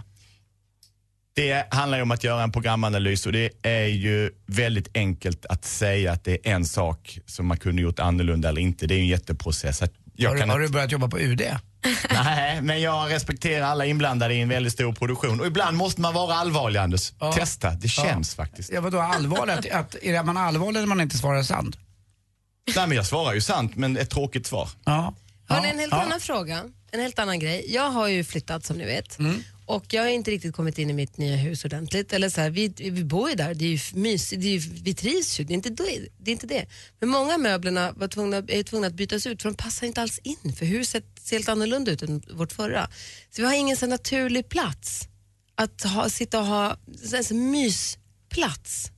Det 1.34 1.66
handlar 1.74 1.98
ju 1.98 2.02
om 2.02 2.10
att 2.10 2.24
göra 2.24 2.42
en 2.42 2.52
programanalys 2.52 3.26
och 3.26 3.32
det 3.32 3.50
är 3.62 3.86
ju 3.86 4.30
väldigt 4.46 4.96
enkelt 4.96 5.46
att 5.46 5.64
säga 5.64 6.12
att 6.12 6.24
det 6.24 6.32
är 6.48 6.52
en 6.54 6.64
sak 6.64 7.18
som 7.26 7.46
man 7.46 7.56
kunde 7.56 7.82
gjort 7.82 7.98
annorlunda 7.98 8.48
eller 8.48 8.60
inte. 8.60 8.86
Det 8.86 8.94
är 8.94 8.96
ju 8.96 9.02
en 9.02 9.08
jätteprocess. 9.08 9.82
Att 9.82 9.92
jag 10.14 10.28
Har, 10.30 10.34
du- 10.34 10.40
kan 10.40 10.50
har 10.50 10.58
du 10.60 10.68
börjat 10.68 10.92
jobba 10.92 11.08
på 11.08 11.18
UD? 11.18 11.42
Nej, 12.10 12.60
men 12.62 12.80
jag 12.80 13.10
respekterar 13.12 13.66
alla 13.66 13.86
inblandade 13.86 14.34
i 14.34 14.40
en 14.40 14.48
väldigt 14.48 14.72
stor 14.72 14.92
produktion. 14.92 15.40
Och 15.40 15.46
ibland 15.46 15.76
måste 15.76 16.00
man 16.00 16.14
vara 16.14 16.34
allvarlig, 16.34 16.80
Anders. 16.80 17.12
Testa, 17.34 17.70
det 17.70 17.88
känns 17.88 18.34
faktiskt. 18.34 18.70
Ja, 18.72 18.80
vadå 18.80 19.00
allvarlig? 19.00 19.52
Att, 19.52 19.70
att, 19.72 19.94
är 20.02 20.22
man 20.22 20.36
allvarlig 20.36 20.80
när 20.80 20.86
man 20.86 21.00
inte 21.00 21.18
svarar 21.18 21.42
sant? 21.42 21.76
Nej, 22.76 22.86
men 22.86 22.96
jag 22.96 23.06
svarar 23.06 23.34
ju 23.34 23.40
sant, 23.40 23.76
men 23.76 23.96
ett 23.96 24.10
tråkigt 24.10 24.46
svar. 24.46 24.68
Ja. 24.84 25.14
Hörni, 25.48 25.68
en 25.70 25.78
helt 25.78 25.92
annan 25.92 26.20
fråga, 26.20 26.64
en 26.92 27.00
helt 27.00 27.18
annan 27.18 27.38
grej. 27.38 27.64
Jag 27.68 27.90
har 27.90 28.08
ju 28.08 28.24
flyttat 28.24 28.64
som 28.64 28.76
ni 28.78 28.84
vet. 28.84 29.18
Och 29.72 29.94
jag 29.94 30.02
har 30.02 30.08
inte 30.08 30.30
riktigt 30.30 30.54
kommit 30.54 30.78
in 30.78 30.90
i 30.90 30.92
mitt 30.92 31.18
nya 31.18 31.36
hus 31.36 31.64
ordentligt. 31.64 32.12
Eller 32.12 32.28
så 32.28 32.40
här, 32.40 32.50
vi, 32.50 32.68
vi 32.76 33.04
bor 33.04 33.30
ju 33.30 33.34
där, 33.34 33.54
det 33.54 33.64
är 33.64 33.68
ju 33.68 33.78
mysigt, 34.00 34.42
det 34.42 34.48
är 34.48 34.52
ju, 34.52 34.58
vi 34.58 34.94
trivs 34.94 35.40
ju, 35.40 35.44
det 35.44 35.52
är, 35.52 35.54
inte 35.54 35.70
det, 35.70 36.08
det 36.18 36.30
är 36.30 36.32
inte 36.32 36.46
det. 36.46 36.66
Men 37.00 37.08
många 37.08 37.34
av 37.34 37.40
möblerna 37.40 37.92
var 37.92 38.08
tvungna, 38.08 38.36
är 38.36 38.62
tvungna 38.62 38.86
att 38.86 38.94
bytas 38.94 39.26
ut 39.26 39.42
för 39.42 39.48
de 39.48 39.54
passar 39.54 39.86
inte 39.86 40.02
alls 40.02 40.18
in. 40.22 40.52
För 40.58 40.66
huset 40.66 41.04
ser 41.20 41.36
helt 41.36 41.48
annorlunda 41.48 41.90
ut 41.90 42.02
än 42.02 42.22
vårt 42.32 42.52
förra. 42.52 42.90
Så 43.30 43.42
vi 43.42 43.48
har 43.48 43.54
ingen 43.54 43.76
så 43.76 43.86
naturlig 43.86 44.48
plats 44.48 45.08
att 45.54 45.82
ha, 45.82 46.08
sitta 46.08 46.40
och 46.40 46.46
ha, 46.46 46.76
en 47.30 47.50
mysplats. 47.50 48.90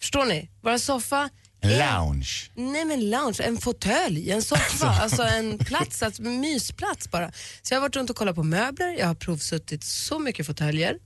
Förstår 0.00 0.24
ni? 0.24 0.48
Våra 0.62 0.78
soffa 0.78 1.30
lounge. 1.62 2.50
Nej 2.54 2.84
men 2.84 3.10
lounge, 3.10 3.40
en 3.42 3.56
fåtölj, 3.56 4.30
en 4.30 4.42
soffa, 4.42 4.86
alltså 4.86 5.22
en 5.22 5.58
plats, 5.58 6.02
alltså 6.02 6.22
en 6.22 6.40
mysplats 6.40 7.10
bara. 7.10 7.32
Så 7.62 7.74
jag 7.74 7.76
har 7.76 7.82
varit 7.82 7.96
runt 7.96 8.10
och 8.10 8.16
kollat 8.16 8.34
på 8.34 8.42
möbler, 8.42 8.96
jag 8.98 9.06
har 9.06 9.14
provsuttit 9.14 9.84
så 9.84 10.18
mycket 10.18 10.46
fåtöljer. 10.46 10.98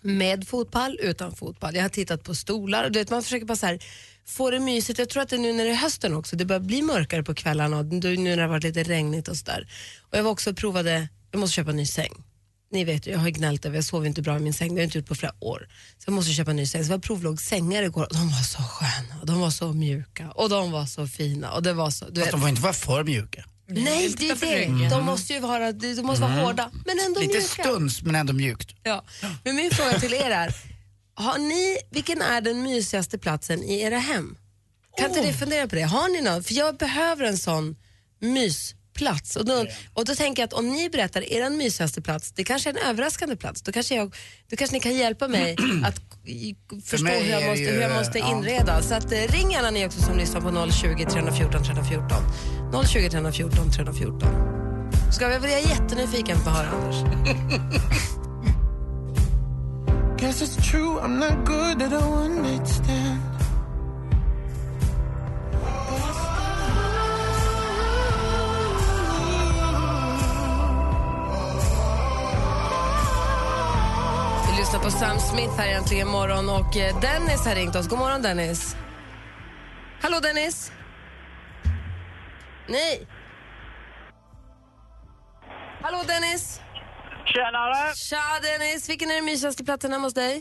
Med 0.00 0.48
fotpall, 0.48 0.98
utan 1.02 1.36
fotpall. 1.36 1.74
Jag 1.74 1.82
har 1.82 1.88
tittat 1.88 2.24
på 2.24 2.34
stolar. 2.34 2.90
Du 2.90 2.98
vet, 2.98 3.10
man 3.10 3.22
försöker 3.22 3.46
bara 3.46 3.56
så 3.56 3.66
här, 3.66 3.78
få 4.26 4.50
det 4.50 4.60
mysigt. 4.60 4.98
Jag 4.98 5.08
tror 5.08 5.22
att 5.22 5.28
det 5.28 5.36
är 5.36 5.40
nu 5.40 5.52
när 5.52 5.64
det 5.64 5.70
är 5.70 5.74
hösten 5.74 6.14
också, 6.14 6.36
det 6.36 6.44
börjar 6.44 6.60
bli 6.60 6.82
mörkare 6.82 7.22
på 7.22 7.34
kvällarna 7.34 7.78
och 7.78 7.84
nu 7.86 8.16
när 8.16 8.36
det 8.36 8.42
har 8.42 8.48
varit 8.48 8.64
lite 8.64 8.82
regnigt 8.82 9.28
och 9.28 9.36
sådär. 9.36 9.68
Och 10.10 10.18
jag 10.18 10.22
var 10.22 10.30
också 10.30 10.50
och 10.50 10.56
provade, 10.56 11.08
jag 11.30 11.38
måste 11.38 11.54
köpa 11.54 11.70
en 11.70 11.76
ny 11.76 11.86
säng. 11.86 12.12
Ni 12.70 12.84
vet 12.84 13.06
jag 13.06 13.18
har 13.18 13.30
gnällt 13.30 13.64
över, 13.66 13.76
jag 13.76 13.84
sover 13.84 14.06
inte 14.06 14.22
bra 14.22 14.36
i 14.36 14.40
min 14.40 14.54
säng, 14.54 14.68
det 14.68 14.74
har 14.74 14.78
jag 14.80 14.86
inte 14.86 14.98
gjort 14.98 15.06
på 15.08 15.14
flera 15.14 15.34
år. 15.40 15.68
Så 15.98 16.04
jag 16.06 16.12
måste 16.12 16.32
köpa 16.32 16.50
en 16.50 16.56
ny 16.56 16.66
säng. 16.66 16.84
Så 16.84 16.92
jag 16.92 17.02
provlåg 17.02 17.40
sängar 17.40 17.82
igår 17.82 18.02
och 18.02 18.14
de 18.14 18.28
var 18.28 18.42
så 18.42 18.58
sköna, 18.62 19.20
och 19.20 19.26
de 19.26 19.40
var 19.40 19.50
så 19.50 19.72
mjuka 19.72 20.30
och 20.30 20.48
de 20.48 20.70
var 20.70 20.86
så 20.86 21.06
fina. 21.06 21.52
Och 21.52 21.62
det 21.62 21.72
var 21.72 21.90
så, 21.90 22.04
du 22.04 22.14
Fast 22.20 22.26
vet, 22.26 22.32
de 22.32 22.40
får 22.40 22.48
inte 22.48 22.62
vara 22.62 22.72
för 22.72 23.04
mjuka. 23.04 23.44
Nej, 23.70 24.14
det 24.18 24.30
är 24.30 24.80
det. 24.80 24.88
De 24.88 25.04
måste 25.04 25.32
ju 25.32 25.40
vara, 25.40 25.72
de 25.72 26.02
måste 26.02 26.22
vara 26.22 26.32
Mm. 26.32 26.44
hårda, 26.44 26.70
men 26.86 26.98
ändå 27.06 27.20
Lite 27.20 27.32
mjuka. 27.38 27.62
stuns 27.62 28.02
men 28.02 28.14
ändå 28.14 28.32
mjukt. 28.32 28.74
Ja. 28.82 29.04
Men 29.44 29.56
min 29.56 29.70
fråga 29.70 30.00
till 30.00 30.14
er 30.14 30.30
är, 30.30 30.54
har 31.14 31.38
ni, 31.38 31.78
vilken 31.90 32.22
är 32.22 32.40
den 32.40 32.62
mysigaste 32.62 33.18
platsen 33.18 33.62
i 33.62 33.80
era 33.80 33.98
hem? 33.98 34.36
Kan 34.96 35.08
inte 35.08 35.20
ni 35.22 35.32
fundera 35.32 35.68
på 35.68 35.74
det? 35.74 35.82
Har 35.82 36.08
ni 36.08 36.20
någon? 36.20 36.44
För 36.44 36.54
jag 36.54 36.76
behöver 36.76 37.24
en 37.24 37.38
sån 37.38 37.76
mysplats. 38.98 39.36
Och 39.36 39.44
då, 39.44 39.66
och 39.94 40.04
då 40.04 40.14
tänker 40.14 40.42
jag 40.42 40.46
att 40.46 40.52
om 40.52 40.68
ni 40.68 40.88
berättar 40.90 41.32
er 41.32 41.50
mysigaste 41.50 42.02
plats, 42.02 42.32
det 42.32 42.44
kanske 42.44 42.70
är 42.70 42.74
en 42.74 42.88
överraskande 42.90 43.36
plats. 43.36 43.62
Då 43.62 43.72
kanske, 43.72 43.94
jag, 43.94 44.14
då 44.50 44.56
kanske 44.56 44.76
ni 44.76 44.80
kan 44.80 44.96
hjälpa 44.96 45.28
mig 45.28 45.56
att 45.84 46.00
förstå 46.84 47.04
mig 47.04 47.22
hur 47.22 47.30
jag, 47.30 47.48
måste, 47.48 47.62
ju, 47.62 47.70
hur 47.70 47.80
jag 47.80 47.92
måste 47.92 48.18
ja. 48.18 48.30
inreda. 48.30 48.82
Så 48.82 48.94
att, 48.94 49.12
eh, 49.12 49.18
ring 49.18 49.50
gärna 49.52 49.70
ni 49.70 49.86
också 49.86 50.00
som 50.00 50.16
lyssnar 50.16 50.40
på 50.40 50.70
020 50.72 51.04
314 51.04 51.64
314. 51.64 52.86
020 52.86 53.10
314 53.10 53.72
314. 53.72 54.28
Ska 55.12 55.28
vi, 55.28 55.34
jag 55.34 55.60
är 55.60 55.68
jättenyfiken 55.68 56.40
på 56.40 56.50
att 56.50 56.56
höra 56.56 56.68
Anders. 56.68 56.96
Guess 60.20 60.42
it's 60.42 60.70
true, 60.70 60.98
I'm 61.00 61.18
not 61.18 61.44
good 61.46 61.82
at 61.82 61.92
a 61.92 62.08
one 62.08 62.42
night 62.42 62.68
stand. 62.68 63.37
Lyssnar 74.68 74.84
på 74.90 74.90
Sam 74.90 75.18
Smith 75.30 75.54
här 75.60 75.68
äntligen 75.78 76.08
morgon 76.18 76.46
och 76.58 76.72
eh, 76.84 76.90
Dennis 77.06 77.42
har 77.48 77.54
ringt 77.60 77.76
oss. 77.78 77.86
God 77.92 77.98
morgon 78.04 78.22
Dennis. 78.28 78.60
Hallå 80.02 80.18
Dennis. 80.28 80.56
Nej. 82.76 82.94
Hallå 85.84 86.00
Dennis. 86.12 86.42
Tjenare. 87.32 87.82
Tja 88.08 88.26
Dennis. 88.48 88.80
Vilken 88.90 89.08
är 89.10 89.14
den 89.20 89.28
mysigaste 89.30 89.62
platsen 89.68 89.92
hemma 89.92 90.06
hos 90.08 90.18
dig? 90.24 90.34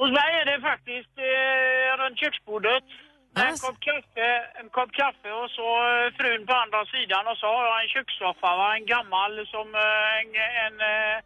Hos 0.00 0.10
mig 0.20 0.30
är 0.40 0.46
det 0.52 0.58
faktiskt 0.70 1.14
eh, 1.30 1.88
runt 2.00 2.18
köksbordet. 2.22 2.86
En 3.46 3.58
kopp 3.66 3.80
kaffe, 3.88 4.28
en 4.60 4.68
kopp 4.76 4.92
kaffe 5.00 5.30
och 5.40 5.50
så 5.58 5.68
eh, 5.88 6.06
frun 6.16 6.42
på 6.48 6.54
andra 6.64 6.82
sidan 6.94 7.24
och 7.30 7.38
så 7.42 7.46
har 7.56 7.64
jag 7.70 7.78
en 7.84 7.92
kökssoffa, 7.96 8.50
va? 8.60 8.68
en 8.78 8.86
gammal 8.94 9.32
som 9.54 9.66
eh, 9.86 10.10
en, 10.20 10.28
en 10.66 10.76
eh, 10.92 11.18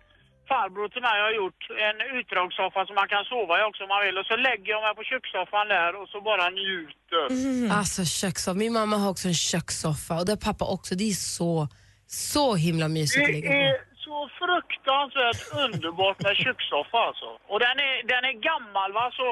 farbror 0.50 0.88
till 0.88 1.02
mig 1.08 1.18
har 1.26 1.32
gjort. 1.40 1.60
En 1.88 1.98
utdragssoffa 2.18 2.80
som 2.86 2.94
man 3.00 3.08
kan 3.14 3.24
sova 3.24 3.60
i 3.60 3.62
också 3.68 3.82
om 3.84 3.88
man 3.94 4.02
vill. 4.06 4.18
Och 4.20 4.26
så 4.26 4.36
lägger 4.48 4.68
jag 4.74 4.82
mig 4.86 4.94
på 4.98 5.04
kökssoffan 5.12 5.68
där 5.76 5.90
och 6.00 6.08
så 6.08 6.18
bara 6.30 6.44
njuter. 6.50 7.24
Alltså 7.78 8.00
kökssoffa. 8.04 8.58
Min 8.64 8.72
mamma 8.72 8.96
har 9.02 9.10
också 9.14 9.28
en 9.28 9.40
kökssoffa 9.52 10.14
och 10.18 10.24
det 10.26 10.32
har 10.36 10.42
pappa 10.50 10.64
också. 10.76 10.90
Det 11.00 11.08
är 11.14 11.18
så, 11.38 11.68
så 12.06 12.44
himla 12.66 12.86
mysigt 12.88 13.22
att 13.22 13.26
Det 13.26 13.32
ligga 13.32 13.50
på. 13.50 13.56
är 13.70 13.76
så 14.06 14.16
fruktansvärt 14.42 15.42
underbart 15.64 16.18
med 16.26 16.34
kökssoffa 16.44 16.98
alltså. 17.08 17.28
Och 17.52 17.60
den 17.66 17.76
är, 17.88 17.94
den 18.12 18.22
är 18.30 18.34
gammal 18.50 18.90
va, 18.98 19.06
så 19.20 19.28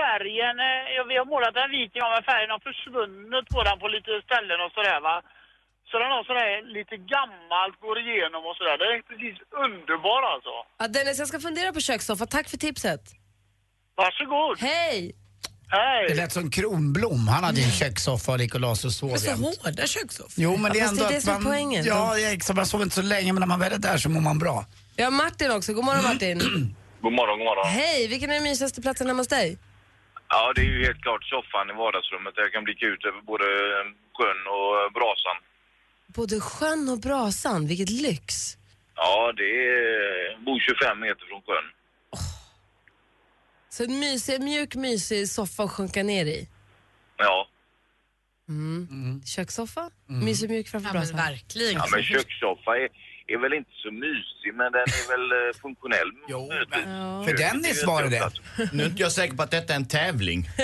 färgen, 0.00 0.56
ja, 0.96 1.02
vi 1.10 1.16
har 1.20 1.26
målat 1.34 1.54
den 1.60 1.70
vit 1.76 1.92
men 1.94 2.22
färgen 2.32 2.50
har 2.54 2.62
försvunnit 2.70 3.46
på 3.54 3.60
den 3.68 3.76
på 3.82 3.88
lite 3.96 4.12
ställen 4.28 4.58
och 4.64 4.72
sådär 4.76 5.00
va. 5.08 5.16
Så 5.90 5.94
den 6.02 6.10
har 6.14 6.22
sådär 6.30 6.50
lite 6.78 6.96
gammalt 7.14 7.76
går 7.84 7.96
igenom 8.04 8.40
och 8.48 8.56
sådär. 8.58 8.76
Den 8.82 8.88
är 8.96 9.02
precis 9.10 9.36
underbar 9.66 10.20
alltså. 10.34 10.54
Ja, 10.80 10.84
Dennis, 10.94 11.18
jag 11.18 11.28
ska 11.28 11.38
fundera 11.48 11.72
på 11.72 11.80
kökssoffa. 11.80 12.26
Tack 12.26 12.46
för 12.52 12.56
tipset. 12.66 13.02
Varsågod. 13.96 14.58
Hej! 14.60 15.14
Hej! 15.68 16.06
Det 16.08 16.14
lät 16.14 16.32
som 16.32 16.50
Kronblom, 16.50 17.28
han 17.28 17.44
hade 17.44 17.60
en 17.62 17.70
kökssoffa 17.82 18.32
och 18.32 18.38
gick 18.38 18.54
och 18.54 18.60
la 18.60 18.74
sig 18.76 18.88
och 18.88 18.92
sov 18.92 19.10
Men 19.10 19.18
så 19.18 19.26
jämt. 19.30 19.40
hårda 19.64 19.86
kökssoffor. 19.86 20.34
Jo 20.44 20.56
men 20.56 20.72
det 20.72 20.78
är 20.78 20.82
Ja, 20.82 20.88
fast 20.88 21.00
ändå 21.00 21.02
det 21.02 21.08
är 21.08 21.12
det 21.12 21.16
att 21.16 21.22
som 21.24 21.34
är 21.34 21.40
man, 21.40 21.52
poängen. 21.52 21.84
Ja, 21.84 22.18
exakt, 22.36 22.56
man 22.56 22.66
sover 22.66 22.84
inte 22.84 22.96
så 23.02 23.02
länge 23.02 23.32
men 23.32 23.40
när 23.40 23.46
man 23.54 23.60
väl 23.60 23.72
är 23.72 23.78
där 23.78 23.98
så 23.98 24.08
mår 24.08 24.20
man 24.20 24.38
bra. 24.38 24.64
Vi 24.96 25.02
har 25.02 25.10
Martin 25.10 25.50
också. 25.50 25.72
God 25.72 25.84
morgon 25.84 26.04
Martin. 26.10 26.38
God 27.04 27.12
morgon, 27.20 27.38
god 27.38 27.46
morgon. 27.50 27.66
Hej, 27.80 28.08
vilken 28.08 28.30
är 28.30 28.34
den 28.34 28.42
mysigaste 28.42 28.82
platsen 28.82 29.06
hemma 29.06 29.20
hos 29.20 29.28
dig? 29.38 29.58
Ja, 30.28 30.52
det 30.54 30.60
är 30.60 30.70
ju 30.76 30.84
helt 30.88 31.02
klart 31.06 31.24
soffan 31.34 31.70
i 31.72 31.74
vardagsrummet. 31.84 32.34
Där 32.34 32.42
jag 32.46 32.52
kan 32.56 32.64
blicka 32.68 32.86
ut 32.92 33.02
över 33.08 33.20
både 33.32 33.46
sjön 34.16 34.40
och 34.56 34.72
brasan. 34.98 35.36
Både 36.16 36.40
sjön 36.40 36.88
och 36.88 36.98
brasan, 37.00 37.66
vilket 37.66 37.90
lyx. 37.90 38.56
Ja, 38.96 39.32
det 39.36 39.42
är... 39.42 40.44
bor 40.44 40.60
25 40.60 41.00
meter 41.00 41.26
från 41.28 41.42
sjön. 41.42 41.64
Så 43.68 43.84
en 43.84 43.98
mysig, 44.00 44.40
mjuk, 44.40 44.74
mysig 44.74 45.28
soffa 45.28 45.62
att 45.62 45.70
sjunka 45.70 46.02
ner 46.02 46.26
i. 46.26 46.48
Ja. 47.16 47.48
Mm. 48.48 49.22
Kökssoffa? 49.24 49.90
Mysig, 50.06 50.50
mjuk 50.50 50.68
framför 50.68 50.88
Ja, 50.88 50.92
men 50.92 51.00
brasan. 51.02 51.16
verkligen. 51.16 51.72
ja 51.72 51.86
men 51.92 52.02
kökssoffa 52.02 52.76
är, 52.76 52.88
är 53.28 53.38
väl 53.42 53.52
inte 53.52 53.70
så 53.84 53.90
mysig, 54.04 54.50
men 54.60 54.72
den 54.72 54.86
är 55.00 55.04
väl 55.12 55.24
eh, 55.38 55.60
funktionell. 55.62 56.10
Jo, 56.28 56.48
För 57.26 57.36
Dennis 57.36 57.84
var 57.86 58.02
det 58.02 58.08
det. 58.08 58.30
Nu 58.72 58.82
är 58.82 58.86
inte 58.86 59.02
jag 59.02 59.12
säker 59.12 59.36
på 59.36 59.42
att 59.42 59.50
detta 59.50 59.72
är 59.72 59.76
en 59.76 59.88
tävling. 59.88 60.48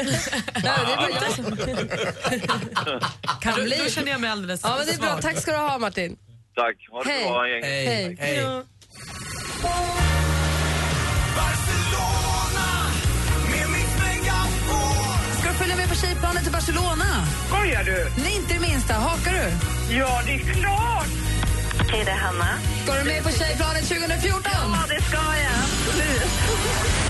Kan 3.40 3.54
Då, 3.56 3.62
bli. 3.64 3.76
då 3.84 3.90
känner 3.90 4.10
jag 4.12 4.20
mig 4.20 4.30
alldeles 4.30 4.60
Ja, 4.64 4.74
men 4.78 4.86
det 4.86 4.92
är 4.92 4.98
bra. 4.98 5.18
Tack 5.22 5.38
ska 5.38 5.50
du 5.52 5.56
ha 5.58 5.78
Martin. 5.78 6.16
Tack. 6.54 6.76
Ha 6.90 7.02
det 7.02 7.10
Hej. 7.10 7.24
bra, 7.30 7.48
gäng. 7.48 7.62
Hej. 7.62 8.16
Hej. 8.20 8.40
då. 8.42 8.64
Ska 15.40 15.48
du 15.48 15.54
följa 15.54 15.76
med 15.76 15.88
på 15.88 15.94
tjejplanet 15.94 16.42
till 16.42 16.52
Barcelona? 16.52 17.04
Skojar 17.48 17.84
du? 17.84 18.22
Nej, 18.22 18.36
inte 18.36 18.54
det 18.54 18.60
minsta. 18.60 18.94
Hakar 18.94 19.32
du? 19.32 19.50
Ja, 19.94 20.20
det 20.26 20.32
är 20.34 20.38
klart! 20.38 21.21
Hej, 21.92 22.04
det 22.04 22.10
är 22.10 22.16
Hanna. 22.16 22.58
Ska 22.84 22.94
du 22.94 23.04
med 23.04 23.22
på 23.22 23.30
tjejplanet 23.30 23.84
2014? 23.88 24.42
Ja, 24.44 24.84
det 24.88 25.02
ska 25.02 25.16
jag. 25.16 25.62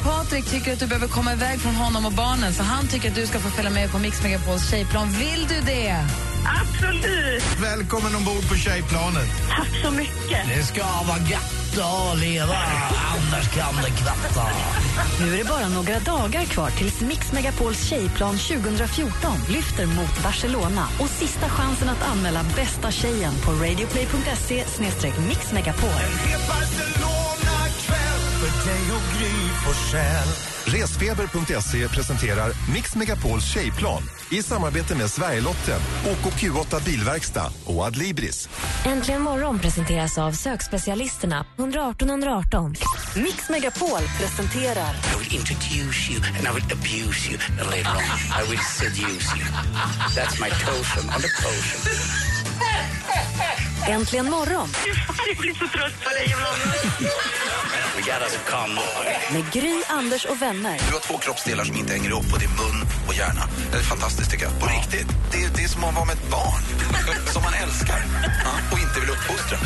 Patrik 0.03 0.45
tycker 0.45 0.73
att 0.73 0.81
du 0.81 0.87
behöver 0.87 1.09
komma 1.09 1.33
iväg 1.33 1.61
från 1.61 1.75
honom 1.75 2.07
och 2.07 2.13
barnen 2.13 2.53
så 2.53 2.63
han 2.63 2.89
tycker 2.89 3.09
att 3.09 3.15
du 3.15 3.27
ska 3.27 3.39
få 3.39 3.51
följa 3.51 3.71
med 3.71 3.93
på 3.93 3.99
Mix 3.99 4.23
Megapols 4.23 4.71
tjejplan. 4.71 5.09
Vill 5.11 5.47
du 5.49 5.61
det? 5.67 5.97
Absolut! 6.61 7.43
Välkommen 7.61 8.17
ombord 8.17 8.49
på 8.49 8.55
tjejplanet. 8.55 9.29
Tack 9.57 9.69
så 9.85 9.91
mycket. 9.91 10.49
Det 10.49 10.63
ska 10.63 10.83
vara 10.83 11.19
gött 11.19 11.79
att 11.79 12.19
leva, 12.19 12.57
annars 13.13 13.49
kan 13.55 13.75
det 13.85 13.91
kvatta. 13.91 14.49
Nu 15.21 15.35
är 15.35 15.39
det 15.39 15.45
bara 15.45 15.69
några 15.69 15.99
dagar 15.99 16.45
kvar 16.45 16.71
tills 16.71 17.01
Mix 17.01 17.33
Megapols 17.33 17.89
tjejplan 17.89 18.39
2014 18.39 19.39
lyfter 19.49 19.87
mot 19.87 20.23
Barcelona 20.23 20.89
och 21.01 21.09
sista 21.09 21.49
chansen 21.49 21.89
att 21.89 22.03
anmäla 22.03 22.43
bästa 22.57 22.91
tjejen 22.91 23.35
på 23.45 23.53
radioplay.se 23.53 24.65
mixmegapol. 25.29 25.91
Resfeber.se 30.73 31.89
presenterar 31.89 32.53
Mix 32.75 32.95
Megapols 32.95 33.45
tjejplan 33.45 34.03
i 34.31 34.43
samarbete 34.43 34.95
med 34.95 35.11
Sverigelotten, 35.11 35.81
OKQ8 36.05 36.85
Bilverkstad 36.85 37.53
och 37.67 37.87
Adlibris. 37.87 38.49
Äntligen 38.87 39.23
morgon 39.23 39.59
presenteras 39.59 40.19
av 40.19 40.33
sökspecialisterna 40.33 41.47
118 41.59 42.09
118. 42.09 42.75
Mix 43.17 43.49
Megapol 43.49 44.01
presenterar 44.19 44.95
I 45.15 45.19
will 45.19 45.35
introduce 45.35 46.11
you 46.11 46.21
and 46.39 46.47
I 46.49 46.53
will 46.55 46.65
abuse 46.73 47.31
you 47.31 47.39
and 47.61 47.71
later 47.71 47.91
on 47.91 48.45
I 48.45 48.51
will 48.51 48.65
seduce 48.79 49.37
you. 49.37 49.45
That's 50.17 50.41
my 50.41 50.51
totem 50.51 51.09
on 51.15 51.21
the 51.21 51.29
potion. 51.43 52.32
Äntligen 53.89 54.31
morgon 54.31 54.69
Jag 55.27 55.37
blir 55.37 55.55
så 55.55 55.69
trött 55.69 56.05
på 56.05 56.11
dig 56.11 56.25
ibland. 56.25 56.83
Med 59.33 59.53
Gry, 59.53 59.83
Anders 59.89 60.25
och 60.25 60.43
vänner. 60.43 60.81
Du 60.89 60.93
har 60.93 61.01
två 61.01 61.19
kroppsdelar 61.19 61.65
som 61.65 61.77
inte 61.77 61.93
hänger 61.93 62.09
ihop 62.11 62.33
och 62.33 62.39
det 62.39 62.45
är 62.45 62.49
mun 62.49 62.87
och 63.09 63.15
hjärna. 63.15 63.49
Det 63.73 63.79
är 63.79 63.83
fantastiskt 63.83 64.31
tycker 64.31 64.45
jag. 64.45 64.61
På 64.61 64.67
riktigt. 64.67 65.07
Det 65.33 65.43
är, 65.43 65.49
det 65.57 65.63
är 65.65 65.69
som 65.69 65.85
att 65.85 65.95
vara 65.95 66.05
med 66.05 66.15
ett 66.15 66.31
barn. 66.31 66.63
som 67.33 67.43
man 67.43 67.55
älskar. 67.55 68.05
Och 68.73 68.79
inte 68.79 69.01
vill 69.01 69.11
uppfostra. 69.11 69.59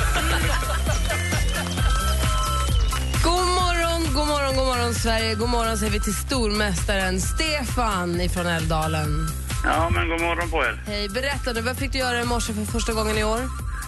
God 3.25 3.47
morgon, 3.47 4.15
god 4.15 4.27
morgon, 4.27 4.57
god 4.57 4.67
morgon 4.67 4.95
Sverige. 4.95 5.35
God 5.35 5.49
morgon 5.49 5.79
säger 5.79 5.93
vi 5.93 6.01
till 6.01 6.15
stormästaren 6.15 7.21
Stefan 7.21 8.21
ifrån 8.21 8.47
Älvdalen. 8.47 9.29
Ja, 9.65 9.91
men 9.91 10.09
god 10.09 10.21
morgon 10.21 10.51
på 10.51 10.65
er. 10.65 10.83
Hej, 10.87 11.09
berätta 11.09 11.53
nu, 11.53 11.61
vad 11.61 11.77
fick 11.79 11.93
du 11.93 11.99
göra 11.99 12.21
i 12.21 12.25
morse 12.25 12.53
för 12.55 12.65
första 12.65 12.93
gången 12.93 13.19
i 13.19 13.25
år? 13.25 13.41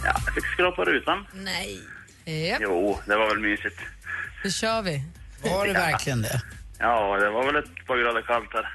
Ja, 0.04 0.20
jag 0.26 0.34
fick 0.34 0.44
skrapa 0.46 0.84
rutan. 0.84 1.26
Nej. 1.34 1.80
Japp, 2.48 2.58
Jo, 2.62 3.00
det 3.06 3.16
var 3.16 3.28
väl 3.28 3.38
mysigt. 3.38 3.80
nu 4.44 4.50
kör 4.50 4.82
vi. 4.82 5.02
Var 5.42 5.66
det 5.66 5.72
verkligen 5.72 6.22
det? 6.22 6.42
Ja, 6.78 7.16
det 7.16 7.30
var 7.30 7.46
väl 7.46 7.56
ett 7.56 7.86
par 7.86 7.96
grader 8.02 8.22
kallt 8.22 8.48
här. 8.52 8.68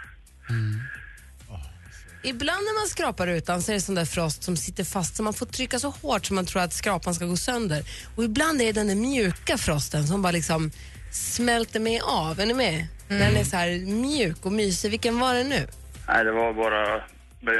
Ibland 2.26 2.64
när 2.64 2.80
man 2.82 2.88
skrapar 2.88 3.28
rutan 3.28 3.62
så 3.62 3.72
är 3.72 3.74
det 3.76 3.82
sån 3.82 3.96
där 3.96 4.06
frost 4.06 4.44
som 4.44 4.58
sitter 4.58 4.84
fast 4.84 5.16
så 5.16 5.24
man 5.24 5.34
får 5.34 5.46
trycka 5.46 5.80
så 5.80 5.90
hårt 5.90 6.26
så 6.26 6.34
man 6.34 6.46
tror 6.46 6.62
att 6.62 6.74
skrapan 6.74 7.16
ska 7.16 7.26
gå 7.26 7.38
sönder. 7.38 7.84
Och 8.16 8.24
ibland 8.24 8.62
är 8.62 8.66
det 8.66 8.72
den 8.72 8.88
där 8.88 8.96
mjuka 8.96 9.58
frosten 9.58 10.08
som 10.08 10.22
bara 10.22 10.32
liksom 10.32 10.72
smälter 11.12 11.80
med 11.80 12.02
av. 12.04 12.40
Är 12.40 12.46
ni 12.46 12.54
med? 12.54 12.88
Den 13.08 13.36
är 13.38 13.44
så 13.44 13.56
här 13.58 13.86
mjuk 13.86 14.46
och 14.46 14.52
mysig. 14.52 14.90
Vilken 14.92 15.20
var 15.20 15.34
det 15.34 15.44
nu? 15.44 15.68
Nej, 16.08 16.24
det 16.24 16.32
var 16.32 16.54
bara 16.54 16.96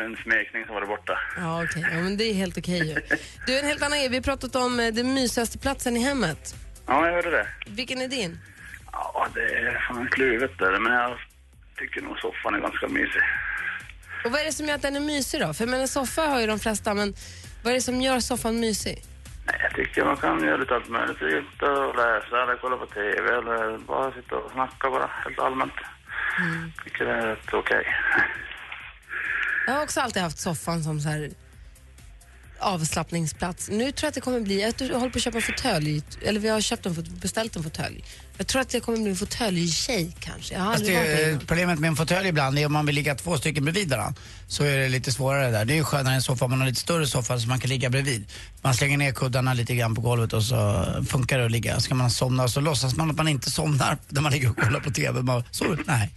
en 0.06 0.16
smekning 0.24 0.66
som 0.66 0.74
var 0.74 0.82
det 0.82 0.88
borta. 0.88 1.20
Ja, 1.38 1.64
okej. 1.64 1.86
Ja, 1.92 2.00
men 2.02 2.18
det 2.18 2.24
är 2.24 2.34
helt 2.34 2.58
okej 2.58 2.88
ju. 2.88 3.18
Du, 3.48 3.60
en 3.60 3.66
helt 3.66 3.84
annan 3.84 3.98
grej. 3.98 4.10
Vi 4.10 4.16
har 4.16 4.24
pratat 4.24 4.56
om 4.56 4.80
eh, 4.80 4.94
den 4.94 5.14
mysigaste 5.14 5.58
platsen 5.58 5.98
i 5.98 6.00
hemmet. 6.00 6.56
Ja, 6.88 7.06
jag 7.08 7.14
hörde 7.14 7.32
det. 7.32 7.48
Vilken 7.68 8.02
är 8.02 8.08
din? 8.08 8.40
Ja, 8.92 9.28
det 9.34 9.42
är 9.42 9.86
fan 9.88 10.08
kluvet 10.12 10.52
där, 10.60 10.80
men 10.80 10.94
jag 10.94 11.18
tycker 11.78 12.02
nog 12.02 12.18
soffan 12.20 12.56
är 12.56 12.60
ganska 12.60 12.88
mysig. 12.88 13.22
Och 14.26 14.32
vad 14.32 14.42
är 14.42 14.46
det 14.46 14.52
som 14.52 14.66
gör 14.68 14.76
att 14.76 14.82
den 14.82 14.96
är 14.96 15.00
mysig 15.00 15.42
då? 15.42 15.54
För 15.54 15.66
menar, 15.66 15.88
soffa 15.88 16.22
har 16.22 16.42
ju 16.42 16.48
de 16.48 16.60
flesta, 16.60 16.94
men 16.94 17.14
vad 17.64 17.72
är 17.72 17.76
det 17.76 17.82
som 17.82 18.02
gör 18.02 18.20
soffan 18.20 18.60
mysig? 18.60 19.04
Nej, 19.48 19.60
jag 19.64 19.74
tycker 19.76 20.06
man 20.06 20.18
kan 20.18 20.44
göra 20.44 20.58
lite 20.58 20.76
allt 20.76 20.90
möjligt. 20.90 21.18
Sitta 21.18 21.72
och 21.72 21.96
läsa 21.96 22.44
eller 22.44 22.58
kolla 22.62 22.78
på 22.78 22.86
TV 22.86 23.34
eller 23.38 23.78
bara 23.78 24.12
sitta 24.12 24.36
och 24.36 24.52
snacka 24.52 24.90
bara, 24.90 25.10
helt 25.24 25.40
allmänt. 25.40 25.74
Mm. 26.40 26.72
Tycker 26.84 27.06
det 27.06 27.12
är 27.12 27.28
rätt 27.28 27.54
okej. 27.54 27.86
Jag 29.68 29.74
har 29.74 29.84
också 29.84 30.02
alltid 30.02 30.22
haft 30.22 30.40
soffan 30.40 30.84
som 30.84 31.00
så 31.00 31.10
här 31.10 31.30
avslappningsplats. 32.60 33.70
Nu 33.70 33.92
tror 33.92 34.06
jag 34.06 34.08
att 34.08 34.14
det 34.16 34.22
kommer 34.22 34.40
bli, 34.40 34.62
jag 34.62 35.00
håller 35.00 35.10
på 35.10 35.18
att 35.18 35.22
köpa 35.22 35.38
en 35.38 35.42
fåtölj, 35.42 36.04
eller 36.22 36.40
vi 36.40 36.50
har 36.50 36.62
köpt 36.62 36.86
en, 36.86 36.96
beställt 37.22 37.56
en 37.56 37.64
fåtölj. 37.64 38.04
Jag 38.38 38.48
tror 38.48 38.62
att 38.62 38.70
det 38.70 38.80
kommer 38.80 38.98
bli 38.98 39.10
en 39.10 39.16
fåtöljtjej 39.16 40.16
kanske. 40.20 40.54
Jag 40.54 40.62
har 40.62 40.72
Fast 40.72 40.82
aldrig 40.82 40.98
varit 40.98 41.40
det, 41.40 41.48
problemet 41.48 41.80
med 41.80 41.88
en 41.88 41.96
fåtölj 41.96 42.28
ibland 42.28 42.60
är 42.60 42.66
om 42.66 42.74
man 42.74 42.86
vill 42.86 42.96
ligga 42.96 43.16
två 43.16 43.38
stycken 43.38 43.64
bredvid 43.64 43.90
varandra. 43.90 44.22
Så 44.48 44.64
är 44.64 44.78
det 44.78 44.90
lite 44.90 45.12
svårare 45.12 45.52
där. 45.52 45.66
Det 45.66 45.74
är 45.74 45.76
ju 45.76 45.84
skönare 45.84 46.16
en 46.16 46.22
soffa 46.22 46.46
om 46.46 46.52
man 46.52 46.60
har 46.60 46.68
lite 46.68 46.80
större 46.80 47.08
soffa 47.08 47.40
så 47.40 47.48
man 47.48 47.60
kan 47.60 47.70
ligga 47.70 47.90
bredvid. 47.90 48.26
Man 48.62 48.74
slänger 48.74 48.98
ner 48.98 49.12
kuddarna 49.12 49.54
lite 49.54 49.76
grann 49.76 49.96
på 49.96 50.02
golvet 50.02 50.34
och 50.34 50.44
så 50.44 50.86
funkar 51.10 51.40
det 51.40 51.46
att 51.46 51.52
ligga. 51.52 51.80
Ska 51.80 51.96
man 51.96 52.12
somna 52.12 52.48
så 52.48 52.62
låtsas 52.62 52.96
man 52.96 53.10
att 53.10 53.18
man 53.18 53.28
inte 53.28 53.52
somnar 53.52 53.98
när 54.10 54.22
man 54.22 54.32
ligger 54.32 54.50
och 54.50 54.58
kollar 54.58 54.80
på 54.80 54.92
TV. 54.92 55.22
Man, 55.22 55.44
så, 55.52 55.78
nej. 55.88 56.14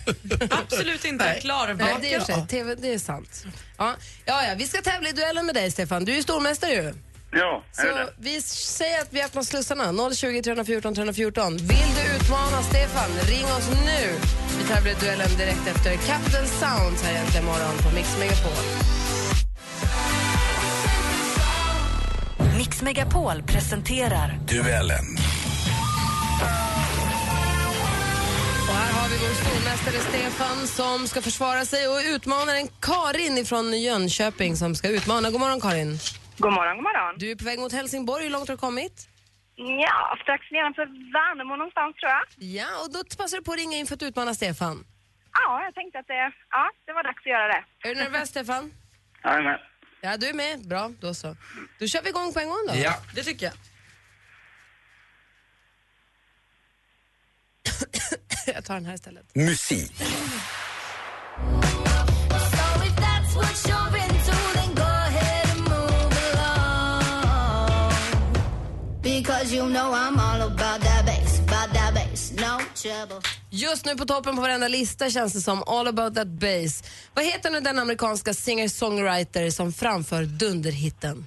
Absolut 0.50 1.04
inte. 1.04 1.38
Klarvaken. 1.40 1.86
Nej, 2.00 2.20
det 2.26 2.32
är, 2.32 2.46
TV, 2.46 2.74
det 2.74 2.94
är 2.94 2.98
sant. 2.98 3.44
Ja. 3.78 3.94
Ja, 4.24 4.44
ja, 4.44 4.54
vi 4.58 4.66
ska 4.66 4.82
tävla 4.82 5.08
i 5.08 5.12
duellen 5.12 5.46
med 5.46 5.54
dig 5.54 5.70
Stefan. 5.70 6.04
Du 6.04 6.12
är 6.12 6.16
ju 6.16 6.22
stormästare 6.22 6.72
ju. 6.72 6.94
Ja, 7.30 7.64
Så 7.72 7.82
det? 7.82 8.12
vi 8.18 8.42
säger 8.42 9.00
att 9.02 9.08
vi 9.10 9.22
öppnar 9.22 9.42
slussarna. 9.42 10.10
020 10.14 10.42
314 10.42 10.94
314. 10.94 11.56
Vill 11.56 11.66
du 11.68 12.16
utmana 12.16 12.62
Stefan, 12.62 13.10
ring 13.28 13.44
oss 13.44 13.68
nu. 13.84 14.14
Vi 14.58 14.64
tävlar 14.68 14.90
i 14.92 14.94
duellen 15.00 15.28
direkt 15.38 15.66
efter 15.66 15.96
Capital 15.96 16.46
Sounds 16.46 17.02
här 17.02 17.12
egentligen 17.12 17.46
morgon 17.46 17.76
på 17.82 17.94
Mix 17.94 18.18
Megapol. 18.18 18.64
Mix 22.58 22.82
Megapol 22.82 23.42
presenterar 23.42 24.38
Duellen. 24.48 25.04
Och 28.68 28.74
här 28.74 28.92
har 28.92 29.08
vi 29.08 29.16
vår 29.16 29.34
stormästare 29.34 29.96
Stefan 30.08 30.66
som 30.66 31.08
ska 31.08 31.22
försvara 31.22 31.64
sig 31.64 31.88
och 31.88 31.98
utmanaren 32.04 32.68
Karin 32.80 33.46
från 33.46 33.80
Jönköping 33.80 34.56
som 34.56 34.74
ska 34.74 34.88
utmana. 34.88 35.30
God 35.30 35.40
morgon 35.40 35.60
Karin. 35.60 35.98
God 36.38 36.52
morgon, 36.52 36.76
god 36.76 36.82
morgon. 36.82 37.14
Du 37.18 37.30
är 37.30 37.36
på 37.36 37.44
väg 37.44 37.58
mot 37.58 37.72
Helsingborg. 37.72 38.22
Hur 38.24 38.30
långt 38.30 38.48
har 38.48 38.54
du 38.54 38.60
kommit? 38.60 39.08
Ja, 39.56 40.18
strax 40.22 40.50
nedanför 40.50 40.86
Värnamo 41.12 41.56
någonstans 41.56 41.96
tror 41.96 42.10
jag. 42.10 42.24
Ja, 42.36 42.68
och 42.82 42.92
då 42.92 42.98
passar 43.18 43.36
du 43.36 43.42
på 43.44 43.52
att 43.52 43.58
ringa 43.58 43.76
in 43.76 43.86
för 43.86 43.94
att 43.94 44.02
utmana 44.02 44.34
Stefan. 44.34 44.86
Ja, 45.32 45.62
jag 45.64 45.74
tänkte 45.74 45.98
att 45.98 46.06
det, 46.06 46.32
ja, 46.50 46.70
det 46.86 46.92
var 46.92 47.02
dags 47.02 47.18
att 47.18 47.26
göra 47.26 47.46
det. 47.48 47.88
Är 47.88 47.94
du 47.94 48.00
nervös 48.02 48.28
Stefan? 48.28 48.72
Jag 49.22 49.34
är 49.38 49.42
med. 49.42 49.60
Ja, 50.00 50.16
du 50.16 50.28
är 50.28 50.34
med. 50.34 50.68
Bra, 50.68 50.90
då 51.00 51.14
så. 51.14 51.36
Då 51.78 51.86
kör 51.86 52.02
vi 52.02 52.08
igång 52.08 52.32
på 52.32 52.40
en 52.40 52.48
gång 52.48 52.66
då. 52.68 52.74
Ja. 52.76 52.94
Det 53.14 53.22
tycker 53.22 53.46
jag. 53.46 53.54
jag 58.54 58.64
tar 58.64 58.74
den 58.74 58.86
här 58.86 58.94
istället. 58.94 59.34
Musik. 59.34 59.92
Because 69.48 69.64
you 69.64 69.72
know 69.72 69.94
I'm 69.94 70.20
all 70.20 70.42
about 70.42 70.80
that 70.80 71.06
bass, 71.06 71.40
about 71.40 71.74
that 71.74 71.94
bass, 71.94 72.32
no 72.32 72.58
trouble. 72.74 73.22
Just 73.50 73.86
nu 73.86 73.96
på 73.96 74.04
toppen 74.04 74.36
på 74.36 74.42
varenda 74.42 74.68
lista 74.68 75.10
känns 75.10 75.32
det 75.32 75.40
som 75.40 75.62
All 75.66 75.86
about 75.86 76.14
that 76.14 76.28
bass. 76.28 76.82
Vad 77.14 77.24
heter 77.24 77.50
nu 77.50 77.60
den 77.60 77.78
amerikanska 77.78 78.34
singer-songwriter 78.34 79.50
som 79.50 79.72
framför 79.72 80.22
dunderhitten? 80.22 81.26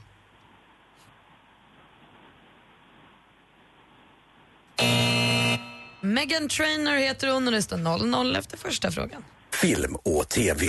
Megan 6.01 6.49
Trainor 6.49 6.95
heter 6.95 7.27
hon 7.27 7.47
och 7.47 7.53
det 7.53 7.61
står 7.61 7.77
0-0 7.77 8.39
efter 8.39 8.57
första 8.57 8.91
frågan. 8.91 9.25
Film 9.51 9.95
och 9.95 10.29
TV. 10.29 10.65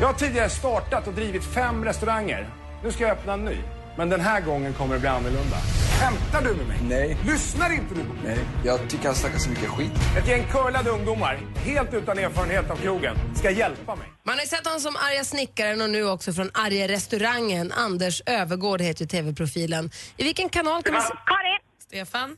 Jag 0.00 0.06
har 0.06 0.14
tidigare 0.14 0.50
startat 0.50 1.06
och 1.06 1.14
drivit 1.14 1.44
fem 1.44 1.84
restauranger. 1.84 2.50
Nu 2.84 2.92
ska 2.92 3.02
jag 3.02 3.12
öppna 3.12 3.32
en 3.32 3.44
ny. 3.44 3.56
Men 3.96 4.08
den 4.08 4.20
här 4.20 4.40
gången 4.40 4.72
kommer 4.74 4.94
det 4.94 5.00
bli 5.00 5.08
annorlunda. 5.08 5.56
Skämtar 6.00 6.42
du 6.42 6.56
med 6.56 6.66
mig? 6.66 6.78
Nej. 6.82 7.16
Lyssnar 7.26 7.72
inte 7.72 7.94
du 7.94 8.04
på 8.04 8.12
mig? 8.12 8.22
Nej, 8.24 8.38
jag 8.64 8.88
tycker 8.88 9.06
han 9.06 9.14
snackar 9.14 9.38
så 9.38 9.50
mycket 9.50 9.68
skit. 9.68 9.92
Ett 10.18 10.28
gäng 10.28 10.46
curlade 10.50 10.90
ungdomar, 10.90 11.38
helt 11.56 11.94
utan 11.94 12.18
erfarenhet 12.18 12.70
av 12.70 12.76
krogen, 12.76 13.16
ska 13.34 13.50
hjälpa 13.50 13.96
mig. 13.96 14.06
Man 14.22 14.38
har 14.38 14.44
sett 14.46 14.66
honom 14.66 14.80
som 14.80 14.96
arga 14.96 15.24
snickaren 15.24 15.82
och 15.82 15.90
nu 15.90 16.04
också 16.08 16.32
från 16.32 16.50
arga 16.54 16.88
restaurangen. 16.88 17.72
Anders 17.72 18.22
Övergård 18.26 18.80
heter 18.80 19.00
ju 19.02 19.08
tv-profilen. 19.08 19.90
I 20.16 20.24
vilken 20.24 20.48
kanal 20.48 20.82
kan 20.82 20.92
man 20.92 21.02
se... 21.02 21.08
Karin! 21.08 21.60
Stefan? 21.82 22.36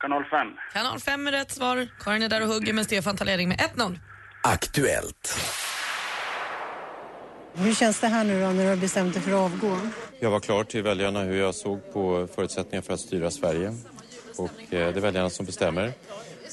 Kanal 0.00 0.24
5. 0.24 0.46
Kanal 0.72 1.00
5 1.00 1.26
är 1.26 1.32
rätt 1.32 1.50
svar. 1.50 1.88
Karin 2.00 2.22
är 2.22 2.28
där 2.28 2.42
och 2.42 2.48
hugger 2.48 2.72
men 2.72 2.84
Stefan 2.84 3.16
tar 3.16 3.24
ledning 3.24 3.48
med 3.48 3.58
1-0. 3.58 3.98
Aktuellt. 4.42 5.38
Hur 7.58 7.74
känns 7.74 8.00
det 8.00 8.06
här 8.06 8.24
nu 8.24 8.40
då 8.40 8.46
när 8.46 8.62
du 8.62 8.68
har 8.68 8.76
bestämt 8.76 9.14
dig 9.14 9.22
för 9.22 9.30
att 9.30 9.52
avgå? 9.52 9.78
Jag 10.20 10.30
var 10.30 10.40
klar 10.40 10.64
till 10.64 10.82
väljarna 10.82 11.20
hur 11.20 11.38
jag 11.38 11.54
såg 11.54 11.92
på 11.92 12.28
förutsättningar 12.34 12.82
för 12.82 12.94
att 12.94 13.00
styra 13.00 13.30
Sverige. 13.30 13.74
Och 14.36 14.74
eh, 14.74 14.92
det 14.92 14.96
är 14.96 15.00
väljarna 15.00 15.30
som 15.30 15.46
bestämmer. 15.46 15.92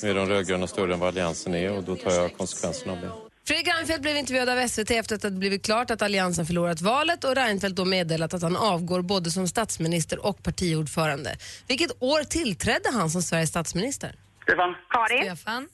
Nu 0.04 0.10
är 0.10 0.16
de 0.16 0.30
rödgröna 0.30 0.68
större 0.68 0.94
än 0.94 1.00
vad 1.00 1.10
alliansen 1.10 1.56
är 1.56 1.72
och 1.72 1.84
då 1.84 1.96
tar 1.96 2.12
jag 2.12 2.38
konsekvenserna 2.38 2.92
av 2.92 3.02
det. 3.02 3.12
Fredrik 3.48 3.68
Reinfeldt 3.68 4.02
blev 4.02 4.18
intervjuad 4.18 4.50
av 4.50 4.68
SVT 4.68 4.92
efter 4.92 5.16
att 5.16 5.22
det 5.22 5.32
blivit 5.32 5.66
klart 5.66 5.92
att 5.92 6.02
Alliansen 6.02 6.46
förlorat 6.46 6.82
valet 6.82 7.24
och 7.24 7.36
Reinfeldt 7.36 7.78
då 7.78 7.86
meddelat 7.86 8.34
att 8.34 8.42
han 8.42 8.56
avgår 8.56 9.02
både 9.02 9.30
som 9.30 9.48
statsminister 9.48 10.26
och 10.26 10.44
partiordförande. 10.44 11.38
Vilket 11.68 11.92
år 12.00 12.24
tillträdde 12.24 12.90
han 12.94 13.10
som 13.10 13.22
Sveriges 13.22 13.50
statsminister? 13.50 14.16
Stefan. 14.44 14.76
Karin. 14.90 15.24
Stefan. 15.24 15.68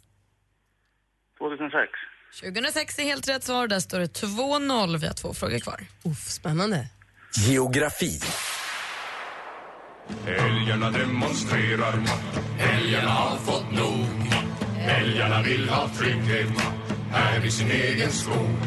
2006. 1.37 2.10
2006 2.39 2.99
är 2.99 3.03
helt 3.03 3.27
rätt 3.27 3.43
svar. 3.43 3.67
Där 3.67 3.79
står 3.79 3.99
det 3.99 4.21
2-0. 4.21 4.97
Vi 4.97 5.07
har 5.07 5.13
två 5.13 5.33
frågor 5.33 5.59
kvar. 5.59 5.87
Uff, 6.03 6.29
spännande. 6.29 6.87
Geografi. 7.35 8.19
Älgarna 10.27 10.91
demonstrerar. 10.91 12.03
Älgarna 12.59 13.09
har 13.09 13.37
fått 13.37 13.71
nog. 13.71 14.07
Älgarna 14.79 15.41
vill 15.41 15.69
ha 15.69 15.89
trygghet 15.97 16.49
här 17.11 17.45
i 17.45 17.51
sin 17.51 17.71
egen 17.71 18.11
skog. 18.11 18.57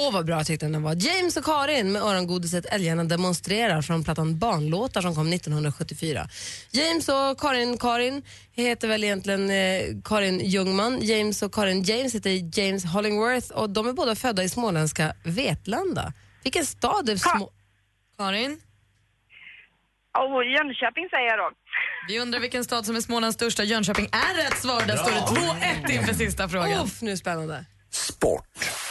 Åh, 0.00 0.12
vad 0.12 0.26
bra 0.26 0.36
jag 0.36 0.46
tyckte 0.46 0.66
den 0.66 0.82
var. 0.82 0.96
James 0.98 1.36
och 1.36 1.44
Karin 1.44 1.92
med 1.92 2.02
örongodiset 2.02 2.66
Älgarna 2.66 3.04
demonstrerar 3.04 3.82
från 3.82 4.04
plattan 4.04 4.38
Barnlåtar 4.38 5.02
som 5.02 5.14
kom 5.14 5.32
1974. 5.32 6.28
James 6.70 7.08
och 7.08 7.40
Karin 7.40 7.78
Karin 7.78 8.22
heter 8.52 8.88
väl 8.88 9.04
egentligen 9.04 9.50
eh, 9.50 9.82
Karin 10.04 10.40
Ljungman. 10.40 10.98
James 11.02 11.42
och 11.42 11.54
Karin 11.54 11.82
James 11.82 12.14
heter 12.14 12.60
James 12.60 12.84
Hollingworth 12.84 13.50
och 13.50 13.70
de 13.70 13.88
är 13.88 13.92
båda 13.92 14.14
födda 14.14 14.42
i 14.42 14.48
småländska 14.48 15.14
Vetlanda. 15.24 16.12
Vilken 16.42 16.66
stad 16.66 17.08
är 17.08 17.16
små... 17.16 17.50
Karin? 18.18 18.60
Och 20.18 20.44
Jönköping 20.44 21.08
säger 21.10 21.26
jag 21.26 21.38
då. 21.38 21.50
Vi 22.08 22.20
undrar 22.20 22.40
vilken 22.40 22.64
stad 22.64 22.86
som 22.86 22.96
är 22.96 23.00
Smålands 23.00 23.34
största. 23.34 23.64
Jönköping 23.64 24.08
är 24.12 24.44
rätt 24.44 24.58
svar. 24.58 24.82
Där 24.86 24.96
står 24.96 25.10
det 25.10 25.40
2-1 25.90 25.90
inför 25.90 26.14
sista 26.14 26.48
frågan. 26.48 26.84
Uff, 26.84 27.02
nu 27.02 27.08
är 27.08 27.12
det 27.12 27.18
spännande. 27.18 27.64
Sport. 27.90 28.87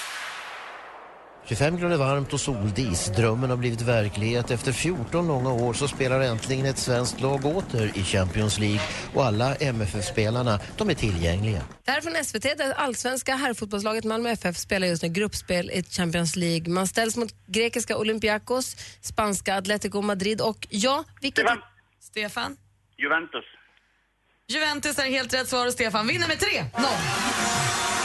25 1.47 1.77
grader 1.77 1.97
varmt 1.97 2.33
och 2.33 2.39
soldis. 2.39 3.11
Drömmen 3.15 3.49
har 3.49 3.57
blivit 3.57 3.81
verklighet. 3.81 4.51
Efter 4.51 4.71
14 4.71 5.27
långa 5.27 5.53
år 5.53 5.73
så 5.73 5.87
spelar 5.87 6.19
äntligen 6.19 6.65
ett 6.65 6.77
svenskt 6.77 7.21
lag 7.21 7.45
åter 7.45 7.91
i 7.97 8.03
Champions 8.03 8.59
League 8.59 8.81
och 9.13 9.25
alla 9.25 9.55
MFF-spelarna, 9.55 10.59
de 10.77 10.89
är 10.89 10.93
tillgängliga. 10.93 11.61
Det 11.85 11.91
här 11.91 11.97
är 11.97 12.01
från 12.01 12.25
SVT 12.25 12.57
där 12.57 12.73
allsvenska 12.73 13.35
herrfotbollslaget 13.35 14.03
Malmö 14.03 14.29
FF 14.29 14.57
spelar 14.57 14.87
just 14.87 15.03
nu 15.03 15.09
gruppspel 15.09 15.71
i 15.71 15.83
Champions 15.83 16.35
League. 16.35 16.73
Man 16.73 16.87
ställs 16.87 17.17
mot 17.17 17.29
grekiska 17.47 17.97
Olympiakos, 17.97 18.75
spanska 19.01 19.55
Atletico 19.55 20.01
Madrid 20.01 20.41
och 20.41 20.67
ja, 20.69 21.03
vilket... 21.21 21.45
Stefan. 21.45 21.61
Stefan? 21.99 22.57
Juventus. 22.97 23.45
Juventus 24.47 24.99
är 24.99 25.09
helt 25.09 25.33
rätt 25.33 25.47
svar 25.47 25.65
och 25.65 25.73
Stefan 25.73 26.07
vinner 26.07 26.27
med 26.27 26.37
3-0. 26.37 27.96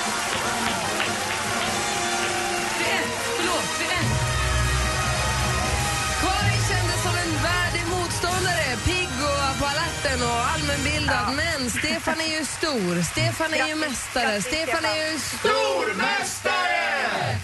Alerten 10.04 10.22
och 10.22 10.38
allmänbildad. 10.54 11.34
Men 11.36 11.70
Stefan 11.70 12.20
är 12.20 12.38
ju 12.38 12.44
stor, 12.44 13.02
Stefan 13.02 13.54
är 13.54 13.66
ju 13.68 13.74
mästare, 13.74 14.42
Stefan 14.42 14.84
är 14.84 15.12
ju 15.12 15.18
stormästare! 15.18 17.38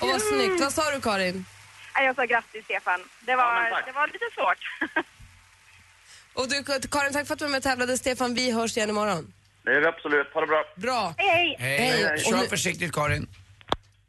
Och 0.00 0.08
vad 0.08 0.22
snyggt. 0.22 0.60
Vad 0.60 0.72
sa 0.72 0.90
du 0.90 1.00
Karin? 1.00 1.44
Jag 1.94 2.16
sa 2.16 2.24
grattis 2.24 2.64
Stefan. 2.64 3.00
Det 3.20 3.36
var, 3.36 3.82
det 3.86 3.92
var 3.92 4.06
lite 4.06 4.24
svårt. 4.34 4.58
Och 6.34 6.48
du, 6.48 6.64
Karin, 6.88 7.12
tack 7.12 7.26
för 7.26 7.32
att 7.34 7.38
du 7.38 7.44
var 7.44 7.50
med 7.50 7.58
och 7.58 7.62
tävlade. 7.62 7.98
Stefan, 7.98 8.34
vi 8.34 8.50
hörs 8.50 8.76
igen 8.76 8.88
imorgon. 8.88 9.32
Det 9.64 9.72
gör 9.72 9.80
vi 9.80 9.86
absolut. 9.86 10.26
Ha 10.34 10.40
det 10.40 10.46
bra. 10.46 10.64
Bra. 10.76 11.14
Hej, 11.18 11.56
Hej. 11.58 12.12
Och 12.12 12.18
Kör 12.18 12.36
nu- 12.36 12.46
försiktigt 12.48 12.92
Karin. 12.92 13.28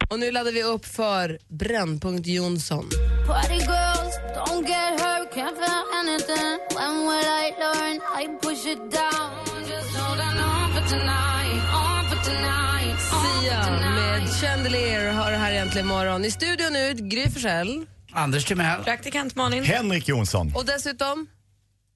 Och 0.10 0.20
nu 0.20 0.32
laddar 0.32 0.52
vi 0.52 0.63
upp 0.63 0.86
för 0.86 1.39
Brännpunkt 1.48 2.28
Jonsson. 2.28 2.89
Party 3.28 3.54
girls, 3.54 4.13
don't 4.36 4.63
get 4.68 5.00
hurt, 5.02 5.34
can't 5.34 5.56
feel 5.56 5.84
anything. 6.02 6.58
When 6.78 6.96
will 7.08 7.30
I 7.44 7.46
learn? 7.63 7.96
I 8.22 8.38
push 8.41 8.65
it 8.68 8.78
down. 8.91 9.32
Just 9.70 9.96
hold 9.98 10.20
on 10.20 10.38
on 10.38 10.74
for 10.74 10.89
tonight, 10.89 11.62
on 11.84 12.10
for 12.10 12.24
tonight, 12.32 12.91
on 13.13 13.41
Sia 13.41 13.63
for 13.63 13.70
tonight. 13.70 14.24
med 14.24 14.30
Chandelier 14.41 15.12
har 15.12 15.32
det 15.32 15.38
här 15.38 15.52
egentligen 15.52 15.88
imorgon. 15.88 16.26
I 16.26 16.32
studion 16.32 16.74
nu, 16.74 16.94
Gry 16.94 17.30
Forssell. 17.30 17.86
Anders 18.12 18.46
Timell. 18.46 18.84
Praktikant 18.84 19.36
Malin. 19.36 19.63
Henrik 19.63 20.08
Jonsson. 20.08 20.52
Och 20.56 20.65
dessutom, 20.65 21.28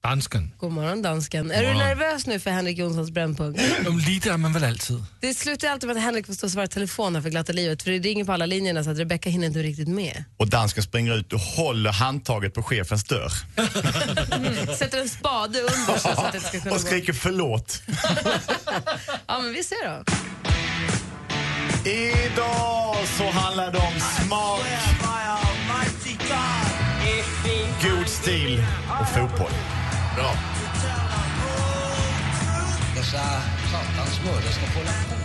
Dansken. 0.02 0.52
god 0.58 0.72
morgon 0.72 1.02
dansken. 1.02 1.50
Är 1.50 1.62
du 1.62 1.74
nervös 1.74 2.26
nu 2.26 2.40
för 2.40 2.50
Henrik 2.50 2.78
Jonssons 2.78 3.10
Brännpunkt? 3.10 3.60
Lite 4.06 4.32
är 4.32 4.36
man 4.36 4.52
väl 4.52 4.64
alltid. 4.64 5.04
Det 5.20 5.34
slutar 5.34 5.68
alltid 5.68 5.86
med 5.88 5.96
att 5.96 6.02
Henrik 6.02 6.26
får 6.26 6.34
stå 6.34 6.46
och 6.46 6.50
svara 6.50 6.66
telefon 6.66 7.14
här 7.14 7.22
för 7.22 7.30
glatta 7.30 7.52
livet 7.52 7.82
för 7.82 7.90
det 7.90 7.98
ringer 7.98 8.24
på 8.24 8.32
alla 8.32 8.46
linjerna 8.46 8.84
så 8.84 8.90
att 8.90 8.98
Rebecca 8.98 9.30
hinner 9.30 9.46
inte 9.46 9.58
riktigt 9.62 9.88
med. 9.88 10.24
Och 10.36 10.48
dansken 10.48 10.82
springer 10.82 11.16
ut 11.16 11.32
och 11.32 11.40
håller 11.40 11.92
handtaget 11.92 12.54
på 12.54 12.62
chefens 12.62 13.04
dörr. 13.04 13.32
Sätter 14.76 15.00
en 15.00 15.08
spade 15.08 15.60
under 15.60 15.98
så 15.98 16.08
att 16.08 16.32
det 16.32 16.40
ska 16.40 16.60
kunna 16.60 16.74
och 16.74 16.80
gå. 16.80 16.86
skriker 16.86 17.12
förlåt. 17.12 17.82
Ja 19.26 19.38
men 19.38 19.52
vi 19.52 19.64
ser 19.64 19.88
då. 19.88 20.04
Idag 21.90 22.96
så 23.18 23.30
handlar 23.30 23.72
det 23.72 23.78
om 23.78 24.00
smak, 24.00 24.60
god 27.82 28.08
stil 28.08 28.64
och 29.00 29.08
fotboll. 29.08 29.50
Bra. 30.20 30.34
Dessa 32.94 33.22
satans 33.70 34.20
mördare 34.24 34.52
ska 34.52 34.66
få 34.66 34.78
hålla 34.78 34.90
på. 34.90 35.20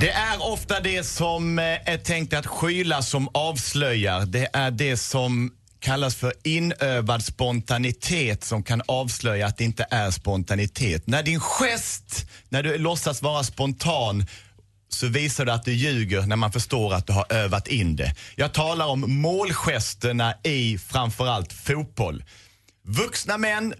Det 0.00 0.10
är 0.10 0.52
ofta 0.52 0.80
det 0.80 1.04
som 1.04 1.58
eh, 1.58 1.64
är 1.64 1.98
tänkt 1.98 2.34
att 2.34 2.46
skyla 2.46 3.02
som 3.02 3.28
avslöjar. 3.34 4.26
Det 4.26 4.48
är 4.52 4.70
det 4.70 4.96
som 4.96 5.52
kallas 5.80 6.14
för 6.14 6.32
inövad 6.42 7.24
spontanitet 7.24 8.44
som 8.44 8.62
kan 8.62 8.82
avslöja 8.86 9.46
att 9.46 9.56
det 9.56 9.64
inte 9.64 9.86
är 9.90 10.10
spontanitet. 10.10 11.06
När 11.06 11.22
din 11.22 11.40
gest, 11.40 12.26
när 12.48 12.62
du 12.62 12.78
låtsas 12.78 13.22
vara 13.22 13.44
spontan 13.44 14.26
så 14.92 15.08
visar 15.08 15.44
du 15.44 15.52
att 15.52 15.64
du 15.64 15.72
ljuger 15.72 16.22
när 16.22 16.36
man 16.36 16.52
förstår 16.52 16.94
att 16.94 17.06
du 17.06 17.12
har 17.12 17.32
övat 17.32 17.68
in 17.68 17.96
det. 17.96 18.14
Jag 18.36 18.52
talar 18.52 18.86
om 18.86 19.04
målgesterna 19.20 20.34
i 20.42 20.78
framförallt 20.78 21.52
fotboll. 21.52 22.24
Vuxna 22.84 23.38
män 23.38 23.74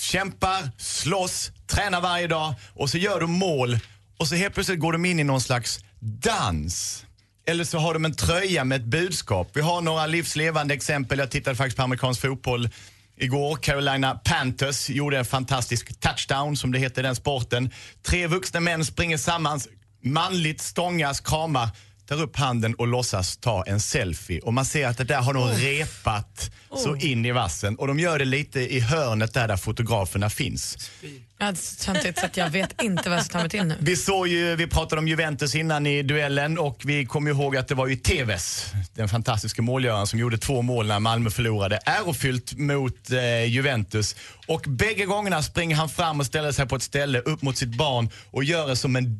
kämpar, 0.00 0.70
slåss, 0.78 1.52
tränar 1.66 2.00
varje 2.00 2.26
dag 2.26 2.54
och 2.74 2.90
så 2.90 2.98
gör 2.98 3.20
de 3.20 3.30
mål 3.32 3.78
och 4.18 4.28
så 4.28 4.34
helt 4.34 4.54
plötsligt 4.54 4.80
går 4.80 4.92
de 4.92 5.04
in 5.04 5.20
i 5.20 5.24
någon 5.24 5.40
slags 5.40 5.80
dans. 6.00 7.04
Eller 7.46 7.64
så 7.64 7.78
har 7.78 7.94
de 7.94 8.04
en 8.04 8.14
tröja 8.14 8.64
med 8.64 8.80
ett 8.80 8.86
budskap. 8.86 9.50
Vi 9.52 9.60
har 9.60 9.80
några 9.80 10.06
livslevande 10.06 10.74
exempel. 10.74 11.18
Jag 11.18 11.30
tittade 11.30 11.56
faktiskt 11.56 11.76
på 11.76 11.82
amerikansk 11.82 12.20
fotboll 12.20 12.68
igår. 13.16 13.56
Carolina 13.56 14.14
Panthers 14.14 14.90
gjorde 14.90 15.18
en 15.18 15.24
fantastisk 15.24 16.00
touchdown 16.00 16.56
som 16.56 16.72
det 16.72 16.78
heter 16.78 17.02
i 17.02 17.06
den 17.06 17.16
sporten. 17.16 17.70
Tre 18.02 18.26
vuxna 18.26 18.60
män 18.60 18.84
springer 18.84 19.16
samman, 19.16 19.60
manligt 20.02 20.60
stångas, 20.60 21.20
kramar, 21.20 21.68
tar 22.08 22.22
upp 22.22 22.36
handen 22.36 22.74
och 22.74 22.88
låtsas 22.88 23.36
ta 23.36 23.64
en 23.66 23.80
selfie. 23.80 24.40
Och 24.40 24.54
man 24.54 24.64
ser 24.64 24.86
att 24.88 24.98
det 24.98 25.04
där 25.04 25.20
har 25.20 25.34
de 25.34 25.48
repat 25.48 26.50
så 26.76 26.90
Oh. 26.92 27.04
in 27.06 27.26
i 27.26 27.32
vassen. 27.32 27.76
Och 27.76 27.86
de 27.86 27.98
gör 27.98 28.18
det 28.18 28.24
lite 28.24 28.60
i 28.60 28.80
hörnet 28.80 29.34
där, 29.34 29.48
där 29.48 29.56
fotograferna 29.56 30.30
finns. 30.30 30.90
Ja, 31.38 31.54
Samtidigt 31.54 32.18
så 32.18 32.26
att 32.26 32.36
jag 32.36 32.50
vet 32.50 32.82
inte 32.82 33.08
vad 33.08 33.18
jag 33.18 33.24
ska 33.24 33.32
ta 33.32 33.38
mig 33.38 33.50
till 33.50 33.64
nu. 33.64 33.74
Vi 33.80 33.96
såg 33.96 34.28
ju, 34.28 34.56
vi 34.56 34.66
pratade 34.66 34.98
om 35.00 35.08
Juventus 35.08 35.54
innan 35.54 35.86
i 35.86 36.02
duellen 36.02 36.58
och 36.58 36.82
vi 36.84 37.06
kommer 37.06 37.30
ihåg 37.30 37.56
att 37.56 37.68
det 37.68 37.74
var 37.74 37.86
ju 37.86 37.96
Tevez, 37.96 38.72
den 38.94 39.08
fantastiska 39.08 39.62
målgöraren 39.62 40.06
som 40.06 40.18
gjorde 40.18 40.38
två 40.38 40.62
mål 40.62 40.86
när 40.86 40.98
Malmö 41.00 41.30
förlorade. 41.30 41.80
Ärofyllt 41.86 42.58
mot 42.58 43.10
eh, 43.10 43.44
Juventus. 43.44 44.16
Och 44.46 44.64
bägge 44.68 45.04
gångerna 45.04 45.42
springer 45.42 45.76
han 45.76 45.88
fram 45.88 46.20
och 46.20 46.26
ställer 46.26 46.52
sig 46.52 46.66
på 46.66 46.76
ett 46.76 46.82
ställe 46.82 47.20
upp 47.20 47.42
mot 47.42 47.56
sitt 47.56 47.76
barn 47.76 48.10
och 48.30 48.44
gör 48.44 48.68
det 48.68 48.76
som 48.76 48.96
en 48.96 49.16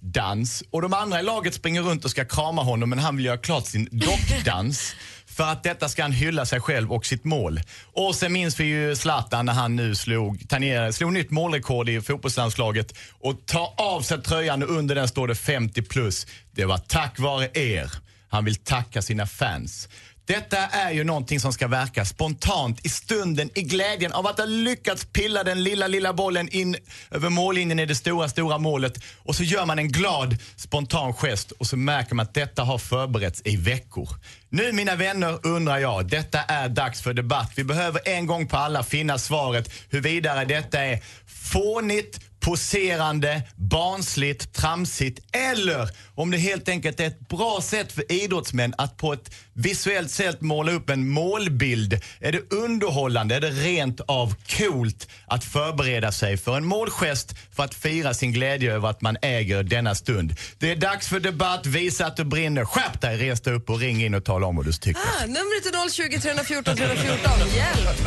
dockdans. 0.00 0.62
Och 0.70 0.82
de 0.82 0.94
andra 0.94 1.20
i 1.20 1.22
laget 1.22 1.54
springer 1.54 1.82
runt 1.82 2.04
och 2.04 2.10
ska 2.10 2.24
krama 2.24 2.62
honom 2.62 2.90
men 2.90 2.98
han 2.98 3.16
vill 3.16 3.26
göra 3.26 3.38
klart 3.38 3.66
sin 3.66 3.88
dockdans. 3.92 4.94
För 5.26 5.44
att 5.44 5.62
detta 5.62 5.88
ska 5.88 6.02
han 6.02 6.12
hylla 6.12 6.46
sig 6.46 6.60
själv 6.60 6.92
och 6.92 7.06
sitt 7.06 7.24
mål. 7.24 7.60
Och 7.94 8.14
sen 8.14 8.32
minns 8.32 8.60
vi 8.60 8.64
ju 8.64 8.96
Zlatan 8.96 9.46
när 9.46 9.52
han 9.52 9.76
nu 9.76 9.94
slog, 9.94 10.48
tangerade, 10.48 10.92
slog 10.92 11.12
nytt 11.12 11.30
målrekord 11.30 11.88
i 11.88 12.00
fotbollslandslaget 12.00 12.94
och 13.20 13.46
tar 13.46 13.72
av 13.76 14.00
sig 14.02 14.22
tröjan 14.22 14.62
och 14.62 14.70
under 14.70 14.94
den 14.94 15.08
står 15.08 15.28
det 15.28 15.34
50 15.34 15.82
plus. 15.82 16.26
Det 16.52 16.64
var 16.64 16.78
tack 16.78 17.18
vare 17.18 17.48
er. 17.54 17.92
Han 18.28 18.44
vill 18.44 18.56
tacka 18.56 19.02
sina 19.02 19.26
fans. 19.26 19.88
Detta 20.26 20.56
är 20.56 20.90
ju 20.90 21.04
någonting 21.04 21.40
som 21.40 21.52
ska 21.52 21.68
verka 21.68 22.04
spontant 22.04 22.86
i 22.86 22.88
stunden, 22.88 23.50
i 23.54 23.62
glädjen 23.62 24.12
av 24.12 24.26
att 24.26 24.38
ha 24.38 24.44
lyckats 24.44 25.04
pilla 25.04 25.44
den 25.44 25.62
lilla, 25.62 25.86
lilla 25.86 26.12
bollen 26.12 26.48
in 26.48 26.76
över 27.10 27.28
mållinjen 27.28 27.78
i 27.78 27.86
det 27.86 27.94
stora, 27.94 28.28
stora 28.28 28.58
målet. 28.58 28.98
Och 29.18 29.36
så 29.36 29.42
gör 29.42 29.66
man 29.66 29.78
en 29.78 29.92
glad, 29.92 30.36
spontan 30.56 31.14
gest 31.14 31.52
och 31.52 31.66
så 31.66 31.76
märker 31.76 32.14
man 32.14 32.26
att 32.26 32.34
detta 32.34 32.62
har 32.62 32.78
förberetts 32.78 33.42
i 33.44 33.56
veckor. 33.56 34.08
Nu 34.48 34.72
mina 34.72 34.96
vänner 34.96 35.46
undrar 35.46 35.78
jag, 35.78 36.08
detta 36.08 36.42
är 36.42 36.68
dags 36.68 37.02
för 37.02 37.14
debatt. 37.14 37.52
Vi 37.56 37.64
behöver 37.64 38.08
en 38.08 38.26
gång 38.26 38.46
på 38.46 38.56
alla 38.56 38.82
finna 38.82 39.18
svaret 39.18 39.70
huruvida 39.90 40.44
detta 40.44 40.80
är 40.84 41.02
fånigt, 41.26 42.20
poserande, 42.40 43.42
barnsligt, 43.56 44.52
tramsigt 44.52 45.36
eller 45.36 45.90
om 46.14 46.30
det 46.30 46.38
helt 46.38 46.68
enkelt 46.68 47.00
är 47.00 47.06
ett 47.06 47.28
bra 47.28 47.60
sätt 47.62 47.92
för 47.92 48.12
idrottsmän 48.12 48.74
att 48.78 48.96
på 48.96 49.12
ett 49.12 49.34
visuellt 49.60 50.10
sett 50.10 50.40
måla 50.40 50.72
upp 50.72 50.90
en 50.90 51.08
målbild. 51.08 52.00
Är 52.20 52.32
det 52.32 52.52
underhållande, 52.52 53.34
är 53.34 53.40
det 53.40 53.50
rent 53.50 54.00
av 54.00 54.34
coolt 54.48 55.08
att 55.26 55.44
förbereda 55.44 56.12
sig 56.12 56.36
för 56.36 56.56
en 56.56 56.64
målgest 56.64 57.34
för 57.56 57.62
att 57.62 57.74
fira 57.74 58.14
sin 58.14 58.32
glädje 58.32 58.74
över 58.74 58.88
att 58.88 59.00
man 59.00 59.16
äger 59.22 59.62
denna 59.62 59.94
stund. 59.94 60.34
Det 60.58 60.70
är 60.70 60.76
dags 60.76 61.08
för 61.08 61.20
debatt, 61.20 61.66
visa 61.66 62.06
att 62.06 62.16
du 62.16 62.24
brinner. 62.24 62.64
Skärp 62.64 63.00
dig, 63.00 63.16
res 63.16 63.40
dig 63.40 63.54
upp 63.54 63.70
och 63.70 63.78
ring 63.78 64.04
in 64.04 64.14
och 64.14 64.24
tala 64.24 64.46
om 64.46 64.56
vad 64.56 64.64
du 64.64 64.72
tycker. 64.72 65.00
Ah, 65.00 65.26
numret 65.26 65.66
är 65.66 65.90
020 65.90 66.20
314 66.20 66.76
314. 66.76 67.30
Hjälp! 67.54 67.98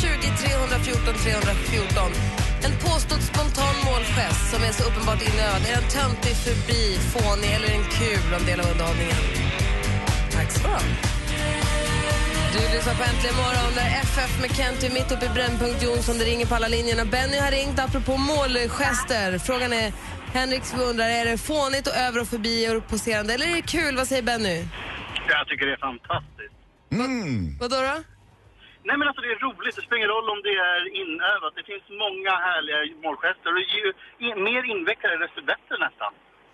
020 0.00 0.08
314 0.42 1.14
314. 1.22 2.12
En 2.62 2.72
påstådd 2.72 3.22
spontan 3.22 3.74
målgest 3.84 4.50
som 4.52 4.62
är 4.62 4.72
så 4.72 4.82
uppenbart 4.82 5.22
inövad. 5.22 5.62
Är 5.70 5.80
den 5.80 5.90
töntig, 5.90 6.36
förbi, 6.36 6.98
fånig 7.12 7.50
eller 7.54 7.66
är 7.66 7.72
den 7.72 7.84
kul 7.84 8.34
om 8.40 8.46
del 8.46 8.60
av 8.60 8.66
underhållningen? 8.70 9.49
Tack 10.36 10.50
så 10.50 10.60
bra. 10.68 10.78
Du 12.52 12.60
lyssnar 12.74 12.94
på 13.00 13.04
Äntligen 13.10 13.36
morgon 13.44 13.72
där 13.80 13.88
FF 14.08 14.32
med 14.42 14.50
Kent 14.58 14.78
är 14.86 14.92
mitt 14.98 15.10
uppe 15.14 15.26
i 15.30 15.32
Brännpunkt 15.38 15.80
Jonsson. 15.86 16.14
Det 16.20 16.26
ringer 16.32 16.46
på 16.50 16.54
alla 16.58 16.70
linjerna. 16.76 17.04
Benny 17.14 17.38
har 17.44 17.52
ringt 17.58 17.78
apropå 17.86 18.12
målgester. 18.30 19.28
Frågan 19.48 19.72
är, 19.82 19.88
Henrik 20.36 20.64
undrar, 20.88 21.08
är 21.20 21.24
det 21.30 21.38
fånigt 21.50 21.86
och 21.90 21.96
över 22.06 22.18
och 22.22 22.28
förbi 22.34 22.56
och 22.70 22.88
poserande 22.92 23.30
eller 23.34 23.46
är 23.52 23.56
det 23.60 23.66
kul? 23.76 23.92
Vad 24.00 24.06
säger 24.10 24.24
Benny? 24.30 24.56
Jag 25.32 25.42
tycker 25.48 25.64
det 25.66 25.76
är 25.80 25.84
fantastiskt. 25.90 26.56
Mm. 26.92 27.58
Vad 27.60 27.70
då? 27.74 27.80
då? 27.90 27.96
Nej 28.88 28.96
men 28.98 29.06
alltså 29.08 29.22
det 29.24 29.30
är 29.36 29.40
roligt, 29.48 29.74
det 29.76 29.82
spelar 29.84 30.00
ingen 30.00 30.14
roll 30.16 30.28
om 30.34 30.40
det 30.48 30.54
är 30.70 30.80
inövat. 31.02 31.52
Det 31.58 31.64
finns 31.70 31.86
många 32.04 32.32
härliga 32.48 32.80
målgester 33.04 33.50
och 33.56 33.64
ju 34.24 34.30
mer 34.48 34.62
invecklade 34.74 35.16
desto 35.24 35.40
bättre 35.52 35.74
nästan. 35.86 36.12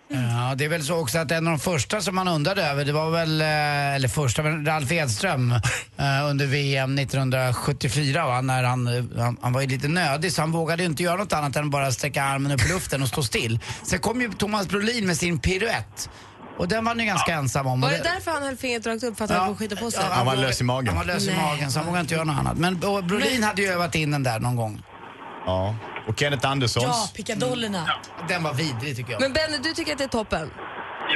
Ja, 0.09 0.55
det 0.55 0.65
är 0.65 0.69
väl 0.69 0.83
så 0.83 0.95
också 0.95 1.17
att 1.19 1.31
en 1.31 1.47
av 1.47 1.51
de 1.51 1.59
första 1.59 2.01
som 2.01 2.15
man 2.15 2.27
undrade 2.27 2.63
över, 2.63 2.85
det 2.85 2.91
var 2.91 3.11
väl, 3.11 3.41
eh, 3.41 3.95
eller 3.95 4.07
första, 4.07 4.43
men 4.43 4.65
Ralf 4.65 4.91
Edström 4.91 5.51
eh, 5.97 6.29
under 6.29 6.45
VM 6.45 6.97
1974 6.97 8.25
va? 8.25 8.41
när 8.41 8.63
han, 8.63 8.87
eh, 8.87 9.03
han, 9.17 9.37
han 9.41 9.53
var 9.53 9.61
ju 9.61 9.67
lite 9.67 9.87
nödig 9.87 10.33
så 10.33 10.41
han 10.41 10.51
vågade 10.51 10.83
ju 10.83 10.89
inte 10.89 11.03
göra 11.03 11.15
något 11.15 11.33
annat 11.33 11.55
än 11.55 11.69
bara 11.69 11.91
sträcka 11.91 12.23
armen 12.23 12.51
upp 12.51 12.65
i 12.65 12.73
luften 12.73 13.01
och 13.01 13.07
stå 13.07 13.23
still. 13.23 13.59
Sen 13.83 13.99
kom 13.99 14.21
ju 14.21 14.33
Thomas 14.33 14.67
Brolin 14.67 15.07
med 15.07 15.17
sin 15.17 15.39
piruett. 15.39 16.09
Och 16.57 16.67
den 16.67 16.85
var 16.85 16.91
han 16.91 16.99
ju 16.99 17.05
ganska 17.05 17.33
ensam 17.33 17.67
om. 17.67 17.81
Var 17.81 17.87
Och 17.89 17.97
det 17.97 18.03
därför 18.03 18.31
han 18.31 18.43
höll 18.43 18.57
fingret 18.57 18.87
rakt 18.87 19.03
upp 19.03 19.17
för 19.17 19.25
att 19.25 19.31
han 19.31 19.47
får 19.47 19.55
skita 19.55 19.75
på 19.75 19.91
sig? 19.91 20.03
Han 20.11 20.25
var 20.25 20.35
lös 20.35 20.61
i 20.61 20.63
magen. 20.63 20.87
Han 20.87 20.97
var 20.97 21.13
lös 21.13 21.27
i 21.27 21.35
magen 21.35 21.71
så 21.71 21.79
han 21.79 21.85
vågade 21.85 22.01
inte 22.01 22.13
göra 22.13 22.23
något 22.23 22.37
annat. 22.37 22.57
Men 22.57 22.79
Brolin 22.79 23.43
hade 23.43 23.61
ju 23.61 23.67
övat 23.67 23.95
in 23.95 24.11
den 24.11 24.23
där 24.23 24.39
någon 24.39 24.55
gång. 24.55 24.81
Ja. 25.45 25.75
Och 26.09 26.15
Kenneth 26.19 26.45
Anderssons. 26.53 26.85
Ja, 26.85 27.09
pickadollerna. 27.17 27.81
Den 28.31 28.41
var 28.47 28.53
vidrig 28.63 28.91
tycker 28.97 29.11
jag. 29.13 29.21
Men 29.25 29.33
Benny, 29.37 29.57
du 29.67 29.71
tycker 29.77 29.91
att 29.93 30.01
det 30.03 30.09
är 30.11 30.15
toppen? 30.21 30.45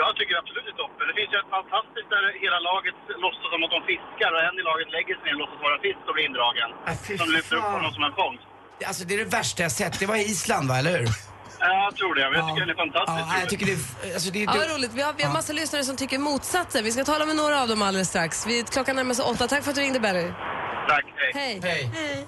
Jag 0.01 0.11
tycker 0.17 0.33
absolut 0.41 0.65
det 0.67 0.73
är 0.77 0.81
toppen. 0.85 1.03
Det 1.09 1.15
finns 1.19 1.31
ju 1.35 1.37
ett 1.43 1.51
fantastiskt 1.59 2.09
där 2.15 2.23
hela 2.45 2.59
laget 2.69 2.95
låtsas 3.25 3.47
som 3.53 3.61
att 3.65 3.73
de 3.75 3.79
fiskar 3.91 4.29
och 4.35 4.41
en 4.47 4.55
i 4.61 4.63
laget 4.69 4.87
lägger 4.97 5.13
sig 5.17 5.23
ner 5.27 5.35
och 5.37 5.41
låtsas 5.43 5.59
vara 5.67 5.77
fisk 5.85 6.01
och 6.09 6.13
blir 6.17 6.25
indragen. 6.31 6.67
fy 7.07 7.13
Som 7.21 7.29
lyfter 7.37 7.55
upp 7.59 7.67
fan. 7.67 7.77
honom 7.77 7.91
som 7.97 8.03
en 8.09 8.15
fångst. 8.21 8.43
Alltså 8.89 9.01
det 9.07 9.13
är 9.17 9.21
det 9.25 9.31
värsta 9.39 9.59
jag 9.67 9.73
sett. 9.81 9.93
Det 10.01 10.07
var 10.13 10.17
Island 10.33 10.65
va, 10.71 10.75
eller 10.81 10.93
hur? 10.99 11.07
Ja, 11.63 11.83
jag 11.87 11.93
tror 11.99 12.11
det. 12.15 12.21
Jag 12.21 12.47
tycker 12.47 12.65
det 12.69 12.75
är 12.77 12.81
fantastiskt 12.85 13.27
Ja, 13.31 13.39
jag 13.43 13.49
tycker 13.51 13.65
det 13.71 13.75
är... 13.79 14.13
Alltså, 14.17 14.29
det 14.35 14.39
är 14.43 14.45
Ja, 14.45 14.53
vad 14.57 14.69
roligt. 14.75 14.93
Vi 14.93 15.01
har, 15.07 15.13
vi 15.19 15.23
har 15.23 15.33
massa 15.33 15.53
lyssnare 15.53 15.83
som 15.89 15.95
tycker 16.01 16.17
motsatsen. 16.19 16.83
Vi 16.83 16.91
ska 16.91 17.03
tala 17.03 17.25
med 17.25 17.35
några 17.35 17.61
av 17.61 17.67
dem 17.67 17.81
alldeles 17.81 18.09
strax. 18.09 18.47
Vi, 18.47 18.63
klockan 18.75 18.95
närmar 18.95 19.13
sig 19.13 19.25
åtta. 19.25 19.47
Tack 19.47 19.63
för 19.63 19.69
att 19.71 19.75
du 19.75 19.81
ringde, 19.81 19.99
Benny. 19.99 20.27
Tack, 20.87 21.05
hej. 21.33 21.59
Hej. 21.63 22.27